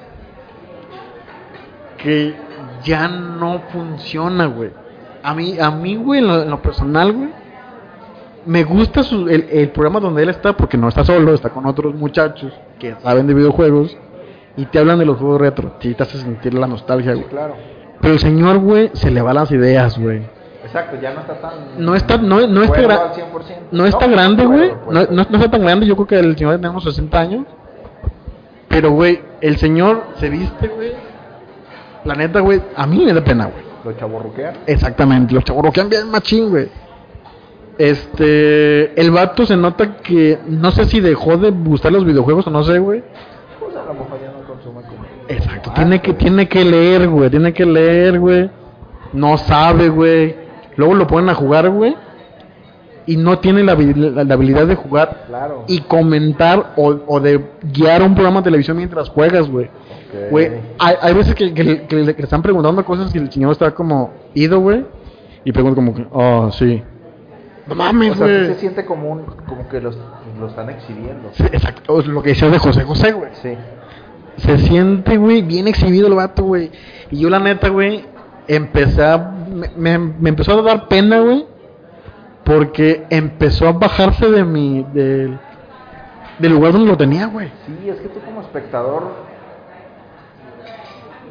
[1.99, 2.35] que
[2.85, 4.70] ya no funciona, güey.
[5.22, 7.29] A mí, a mí, güey, en lo, en lo personal, güey,
[8.47, 11.66] me gusta su- el, el programa donde él está, porque no está solo, está con
[11.66, 13.97] otros muchachos que saben de videojuegos
[14.57, 15.74] y te hablan de los juegos retro.
[15.80, 17.30] Sí, te hace sentir la nostalgia, Sí, güey.
[17.30, 17.55] claro.
[18.01, 20.22] Pero el señor, güey, se le va las ideas, güey.
[20.64, 21.53] Exacto, ya no está tan.
[21.78, 23.68] No está- no- no está gra- al 100%.
[23.70, 24.72] No está pues, grande, güey.
[24.90, 25.86] No, no, no está tan grande.
[25.86, 27.47] Yo creo que el señor tiene unos 60 años.
[28.68, 30.92] Pero, güey, el señor se viste, güey.
[32.05, 33.64] La neta, güey, a mí me da pena, güey.
[33.84, 34.55] Lo chaborruquean.
[34.66, 35.34] Exactamente.
[35.34, 36.68] Los chavos que bien machín, güey.
[37.79, 38.99] Este.
[39.01, 40.39] El vato se nota que.
[40.49, 43.03] No sé si dejó de gustar los videojuegos o no sé, güey.
[43.61, 45.05] Pues a lo mejor ya no consume como.
[45.29, 45.70] Exacto.
[45.72, 47.31] Ah, Tiene que, tiene que leer, güey.
[47.31, 48.51] Tiene que leer, güey.
[49.12, 50.37] No sabe, güey.
[50.77, 51.95] Luego lo ponen a jugar, güey.
[53.09, 55.64] Y no tiene la, la- la habilidad de jugar Claro.
[55.68, 57.41] y comentar o, o de
[57.72, 59.66] guiar un programa de televisión mientras juegas, güey.
[59.66, 60.31] Ok.
[60.33, 60.51] Güey,
[60.81, 63.31] hay, hay veces que, que le- que le que le están preguntando cosas y el
[63.31, 64.85] señor está como ido, güey.
[65.45, 66.83] Y pregunta como que, oh, sí.
[67.67, 68.47] No O mames, sea, sí güey.
[68.47, 69.23] se siente como un.
[69.25, 69.99] Como que los,
[70.39, 71.31] lo están exhibiendo.
[71.33, 73.31] Sí, exacto, o lo que decía de José José, güey.
[73.43, 73.57] Sí.
[74.37, 76.71] Se siente, güey, bien exhibido el vato, güey.
[77.11, 78.05] Y yo, la neta, güey,
[78.47, 79.17] empecé a.
[79.19, 81.47] Me, me- me empezó a dar pena, güey.
[82.45, 84.85] Porque empezó a bajarse de mi.
[84.93, 85.37] Del,
[86.39, 87.51] del lugar donde lo tenía, güey.
[87.67, 89.03] Sí, es que tú como espectador.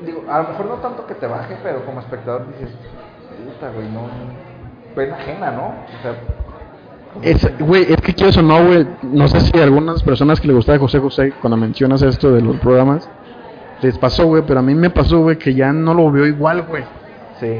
[0.05, 2.75] Digo, a lo mejor no tanto que te baje, pero como espectador dices.
[3.45, 4.09] Puta, güey, no.
[4.95, 5.67] Pena ajena, ¿no?
[5.67, 6.15] O sea.
[7.21, 8.85] Es, güey, es que quiero eso no, güey.
[9.03, 12.41] No sé si a algunas personas que le gustaba José José, cuando mencionas esto de
[12.41, 13.09] los programas,
[13.81, 14.43] les pasó, güey.
[14.45, 16.83] Pero a mí me pasó, güey, que ya no lo veo igual, güey.
[17.39, 17.59] Sí.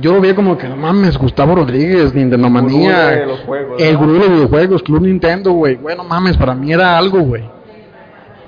[0.00, 3.06] Yo lo veía como que, no mames, Gustavo Rodríguez, Nintendo gurú Manía.
[3.08, 3.98] de los juegos, El ¿no?
[3.98, 5.74] gurú de los videojuegos, Club Nintendo, güey.
[5.74, 7.42] Güey, no mames, para mí era algo, güey.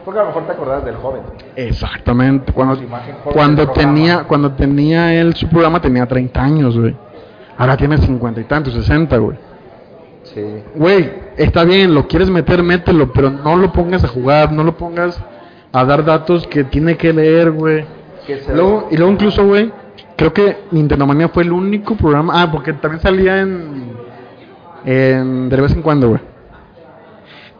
[0.05, 1.23] Porque a lo mejor te acordás del joven.
[1.57, 2.53] Exactamente.
[2.53, 2.81] Cuando,
[3.33, 6.97] cuando tenía, cuando tenía él su programa tenía 30 años, güey.
[7.61, 9.37] Ahora tiene 50 y tantos, 60, güey.
[10.23, 10.43] Sí.
[10.75, 14.79] Güey, está bien, lo quieres meter, mételo, pero no lo pongas a jugar, no lo
[14.79, 15.23] pongas
[15.71, 17.85] a dar datos que tiene que leer, güey.
[18.55, 19.71] Luego, y luego incluso, güey,
[20.17, 23.93] creo que Nintendo Manía fue el único programa, ah, porque también salía en,
[24.87, 26.21] en de vez en cuando, güey.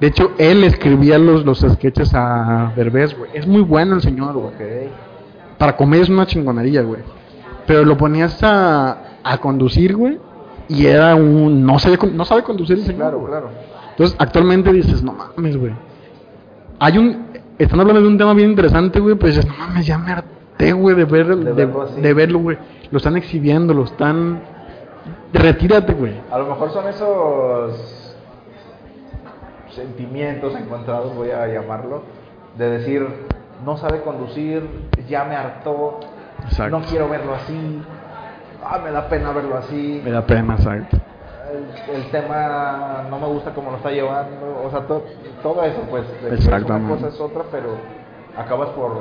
[0.01, 3.33] De hecho, él escribía los, los sketches a Derbez, güey.
[3.35, 4.55] Es muy bueno el señor, güey.
[5.59, 7.03] Para comer es una chingonería, güey.
[7.67, 10.19] Pero lo ponías a, a conducir, güey.
[10.69, 11.65] Y era un...
[11.67, 13.31] No sabe, no sabe conducir el señor, Claro, güey.
[13.31, 13.49] claro.
[13.91, 15.73] Entonces, actualmente dices, no mames, güey.
[16.79, 17.29] Hay un.
[17.59, 20.73] Están hablando de un tema bien interesante, güey, pues dices, no mames, ya me harté,
[20.73, 22.01] güey, de, ver, de, verlo así.
[22.01, 22.57] de verlo, güey.
[22.91, 24.41] Lo están exhibiendo, lo están.
[25.35, 26.15] Retírate, güey.
[26.31, 28.17] A lo mejor son esos
[29.75, 32.03] sentimientos encontrados, voy a llamarlo,
[32.57, 33.07] de decir,
[33.65, 34.63] no sabe conducir,
[35.09, 36.01] ya me hartó,
[36.45, 36.79] Exacto.
[36.79, 37.83] no quiero verlo así.
[38.65, 40.01] Ah, me da pena verlo así.
[40.05, 40.97] Me da pena, exacto.
[41.53, 44.63] El, el tema no me gusta cómo lo está llevando.
[44.65, 45.05] O sea, to-
[45.43, 46.05] todo eso, pues.
[46.31, 46.93] Exactamente.
[46.93, 47.71] Una cosa es otra, pero
[48.37, 48.93] acabas por.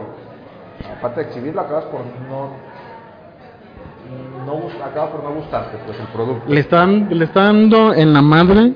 [0.98, 2.00] Aparte de exhibirlo, acabas por
[2.30, 2.50] no.
[4.46, 6.44] no acabas por no gustarte, pues, el producto.
[6.52, 8.74] Le están, le está dando en la madre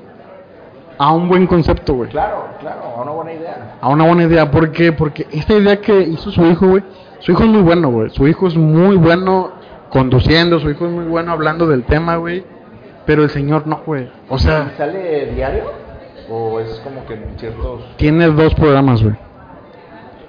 [0.98, 2.10] a un buen concepto, güey.
[2.10, 3.76] Claro, claro, una buena idea.
[3.80, 4.50] A una buena idea.
[4.50, 4.92] ¿Por qué?
[4.92, 6.84] Porque esta idea que hizo su hijo, güey.
[7.18, 8.10] Su hijo es muy bueno, güey.
[8.10, 9.50] Su hijo es muy bueno
[9.94, 10.58] conduciendo.
[10.58, 12.44] Su hijo es muy bueno hablando del tema, güey.
[13.06, 14.10] Pero el señor no, güey.
[14.28, 15.64] O sea, ¿Y ¿Sale diario?
[16.28, 17.84] ¿O es como que en ciertos.?
[17.96, 19.14] tiene dos programas, güey.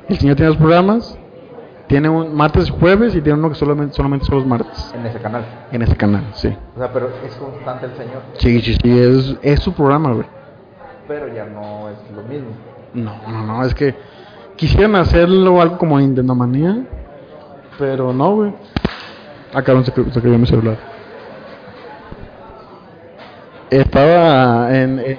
[0.07, 1.17] El señor tiene dos programas.
[1.87, 4.93] Tiene un martes y jueves y tiene uno que solamente, solamente son los martes.
[4.95, 5.45] En ese canal.
[5.71, 6.55] En ese canal, sí.
[6.75, 8.21] O sea, pero es constante el señor.
[8.37, 8.99] Sí, sí, sí.
[8.99, 10.25] Es, es su programa, güey.
[11.07, 12.49] Pero ya no es lo mismo.
[12.93, 13.93] No, no, no, es que
[14.55, 16.85] quisieran hacerlo algo como Nintendo Manía,
[17.77, 18.53] pero no, güey.
[19.55, 20.77] Ah, cabrón, se, se cayó mi celular.
[23.69, 25.17] Estaba en, en,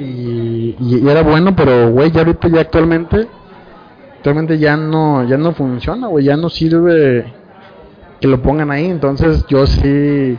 [0.00, 3.26] y, y- era bueno, pero, güey, ya ahorita, ya actualmente,
[4.16, 7.32] actualmente ya no, ya no funciona, güey, ya no sirve
[8.20, 10.38] que lo pongan ahí, entonces yo sí...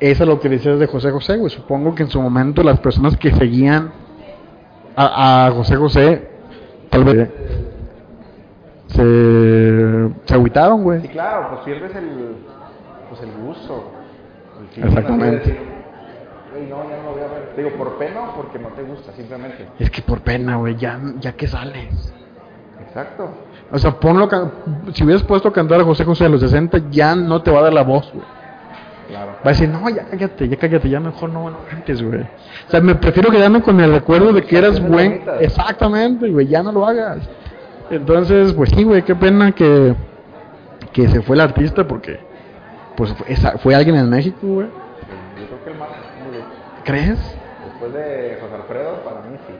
[0.00, 1.50] Eso es lo que decías de José José, güey.
[1.50, 3.92] Supongo que en su momento las personas que seguían
[4.96, 6.30] a José José
[6.88, 7.28] tal vez
[8.92, 11.00] se, se agüitaron, Sí, güey.
[11.08, 12.36] claro, pues pierdes el,
[13.08, 13.90] pues el gusto.
[14.76, 15.50] El Exactamente.
[15.50, 15.58] de
[16.52, 17.52] "Güey, no, ya no lo voy a ver.
[17.54, 19.68] Te digo, por pena o porque no te gusta, simplemente.
[19.78, 22.12] Es que por pena, güey, ya, ya que sales.
[22.86, 23.28] Exacto.
[23.72, 24.28] O sea, ponlo,
[24.92, 27.60] si hubieras puesto a cantar a José José a los 60, ya no te va
[27.60, 28.24] a dar la voz, güey.
[29.08, 29.32] Claro.
[29.38, 32.20] Va a decir, no, ya cállate, ya cállate, ya mejor no, no cantes, güey.
[32.22, 35.22] O sea, me prefiero quedarme con el recuerdo de que eras buen.
[35.40, 37.28] Exactamente, güey, ya no lo hagas.
[37.90, 39.94] Entonces, pues sí, güey, qué pena que,
[40.92, 42.20] que se fue el artista porque,
[42.96, 44.66] pues, fue, esa- fue alguien en México, güey.
[44.66, 45.88] Yo creo que el más.
[46.84, 47.18] ¿Crees?
[47.64, 49.54] Después de José Alfredo, para mí sí.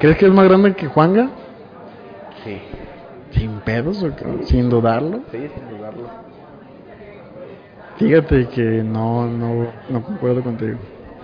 [0.00, 1.28] ¿Crees que es más grande que Juanga?
[2.44, 2.58] Sí.
[3.32, 4.24] Sin pedos, o qué?
[4.44, 5.20] sin dudarlo.
[5.30, 6.08] Sí, sin dudarlo.
[7.96, 10.78] Fíjate que no, no, no concuerdo contigo.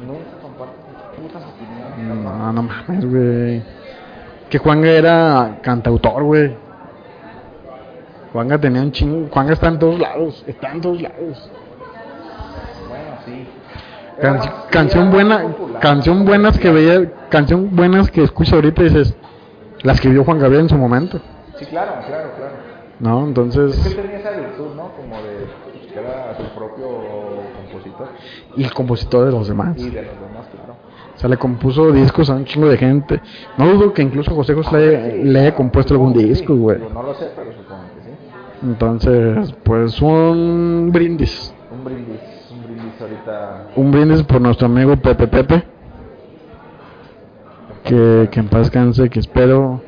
[0.06, 0.74] Nunca comparto
[1.20, 2.22] putas opiniones.
[2.24, 3.62] No, no mames, güey.
[4.50, 6.56] Que Juanga era cantautor, güey.
[8.32, 9.28] Juanga tenía un chingo.
[9.30, 10.44] Juanga está en todos lados.
[10.46, 11.50] Está en todos lados.
[12.88, 13.46] Bueno, sí.
[14.70, 15.80] Canción buena, popular.
[15.80, 19.14] canción buenas que veía, canción buenas que escucho ahorita y dices,
[19.82, 21.20] la escribió Juan Gabriel en su momento,
[21.58, 22.52] Sí, claro, claro, claro.
[23.00, 23.18] ¿no?
[23.18, 24.90] Es que Entonces, tenía esa virtud, ¿no?
[24.92, 25.46] Como de
[25.92, 26.86] que era su propio
[27.56, 28.08] compositor
[28.56, 29.76] y el compositor de los demás.
[29.78, 30.65] y de los demás, claro.
[31.16, 33.20] O sea, le compuso discos a un chingo de gente.
[33.56, 36.78] No dudo que incluso José José le, le haya compuesto algún disco, güey.
[36.92, 38.16] No lo sé, pero supongo que sí.
[38.62, 41.54] Entonces, pues un brindis.
[41.72, 42.20] Un brindis,
[42.52, 43.66] un brindis ahorita.
[43.76, 45.64] Un brindis por nuestro amigo Pepe Pepe.
[47.84, 49.80] Que, que en paz descanse, que espero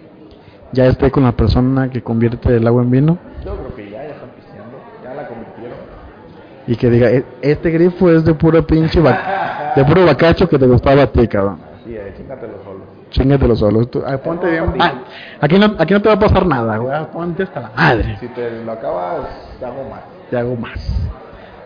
[0.72, 3.18] ya esté con la persona que convierte el agua en vino.
[3.44, 5.76] Yo creo que ya, ya están pisteando, ya la convirtieron.
[6.68, 9.18] Y que diga, "E- este grifo es de puro pinche va-
[9.76, 11.60] de puro bacacho que te gustaba a ti, cabrón.
[11.80, 12.80] Así es, chingatelo solo.
[13.10, 13.86] Chingatelo solo.
[13.86, 14.74] Tú- ah, ponte bien.
[14.78, 14.92] Ah,
[15.40, 16.94] aquí, no, aquí no te va a pasar nada, güey.
[16.94, 18.16] Ah, Ponte hasta la madre.
[18.20, 19.26] Si te lo acabas,
[19.58, 20.00] te hago más.
[20.30, 21.08] Te hago más.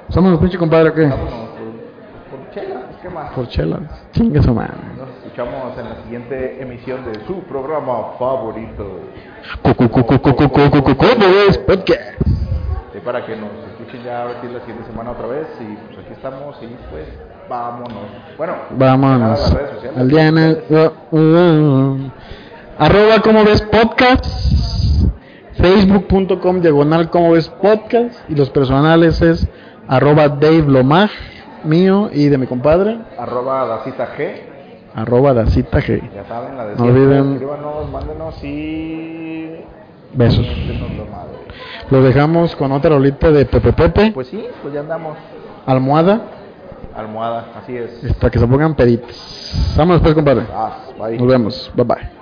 [0.09, 1.07] ¿Somos los pinche compadre o qué?
[1.07, 3.33] Vámonos por, por chela, pues, ¿qué más?
[3.33, 3.81] Por chelas.
[4.13, 4.75] Chingue su madre.
[4.97, 9.01] Nos escuchamos en la siguiente emisión de su programa favorito.
[9.63, 11.59] Cucu, cucu, cucu, cucu, cucu, ¿Cómo ves?
[11.59, 12.21] Podcast.
[12.95, 15.47] Y para que nos escuchen ya a ver si la siguiente semana otra vez.
[15.61, 17.09] Y pues aquí estamos y pues
[17.49, 17.93] vámonos.
[18.39, 19.57] Bueno, Vámonos.
[19.97, 20.57] Al Diana.
[20.71, 22.11] uh, uh,
[22.79, 24.25] arroba como ves podcast.
[25.55, 28.29] Facebook.com diagonal como ves podcast.
[28.29, 29.47] Y los personales es
[29.89, 31.11] arroba Dave Lomag,
[31.65, 32.99] mío y de mi compadre.
[33.19, 34.33] Arroba Dacita G.
[34.95, 36.01] Arroba Dacita G.
[36.15, 39.51] Ya saben, la de No olviden- Escríbanos, mándenos y.
[40.15, 40.47] Besos.
[41.91, 44.11] Lo dejamos con otra rolita de Pepe Pepe.
[44.13, 45.17] Pues sí, pues ya andamos.
[45.67, 46.21] Almohada.
[46.95, 47.91] Almohada, así es.
[48.15, 49.17] Para que se pongan peditos.
[49.77, 50.45] Vámonos pues, compadre.
[50.53, 50.79] Ah.
[51.19, 51.71] Nos vemos.
[51.75, 52.22] Bye bye.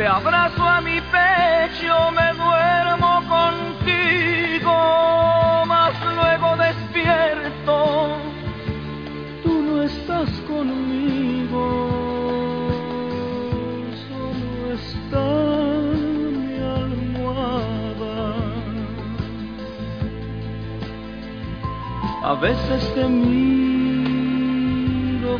[0.00, 4.72] te abrazo a mi pecho, me duermo contigo,
[5.66, 8.16] mas luego despierto
[9.42, 11.62] tú no estás conmigo,
[14.08, 15.26] solo está
[16.32, 18.16] mi almohada.
[22.22, 23.79] A veces te miro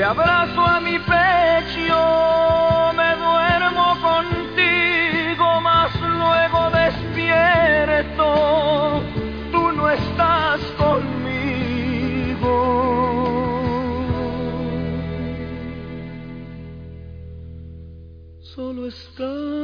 [0.00, 1.98] te abrazo a mi pecho,
[2.96, 8.24] me duermo contigo, mas luego despierto
[9.52, 12.54] tú no estás conmigo.
[18.40, 19.59] Solo está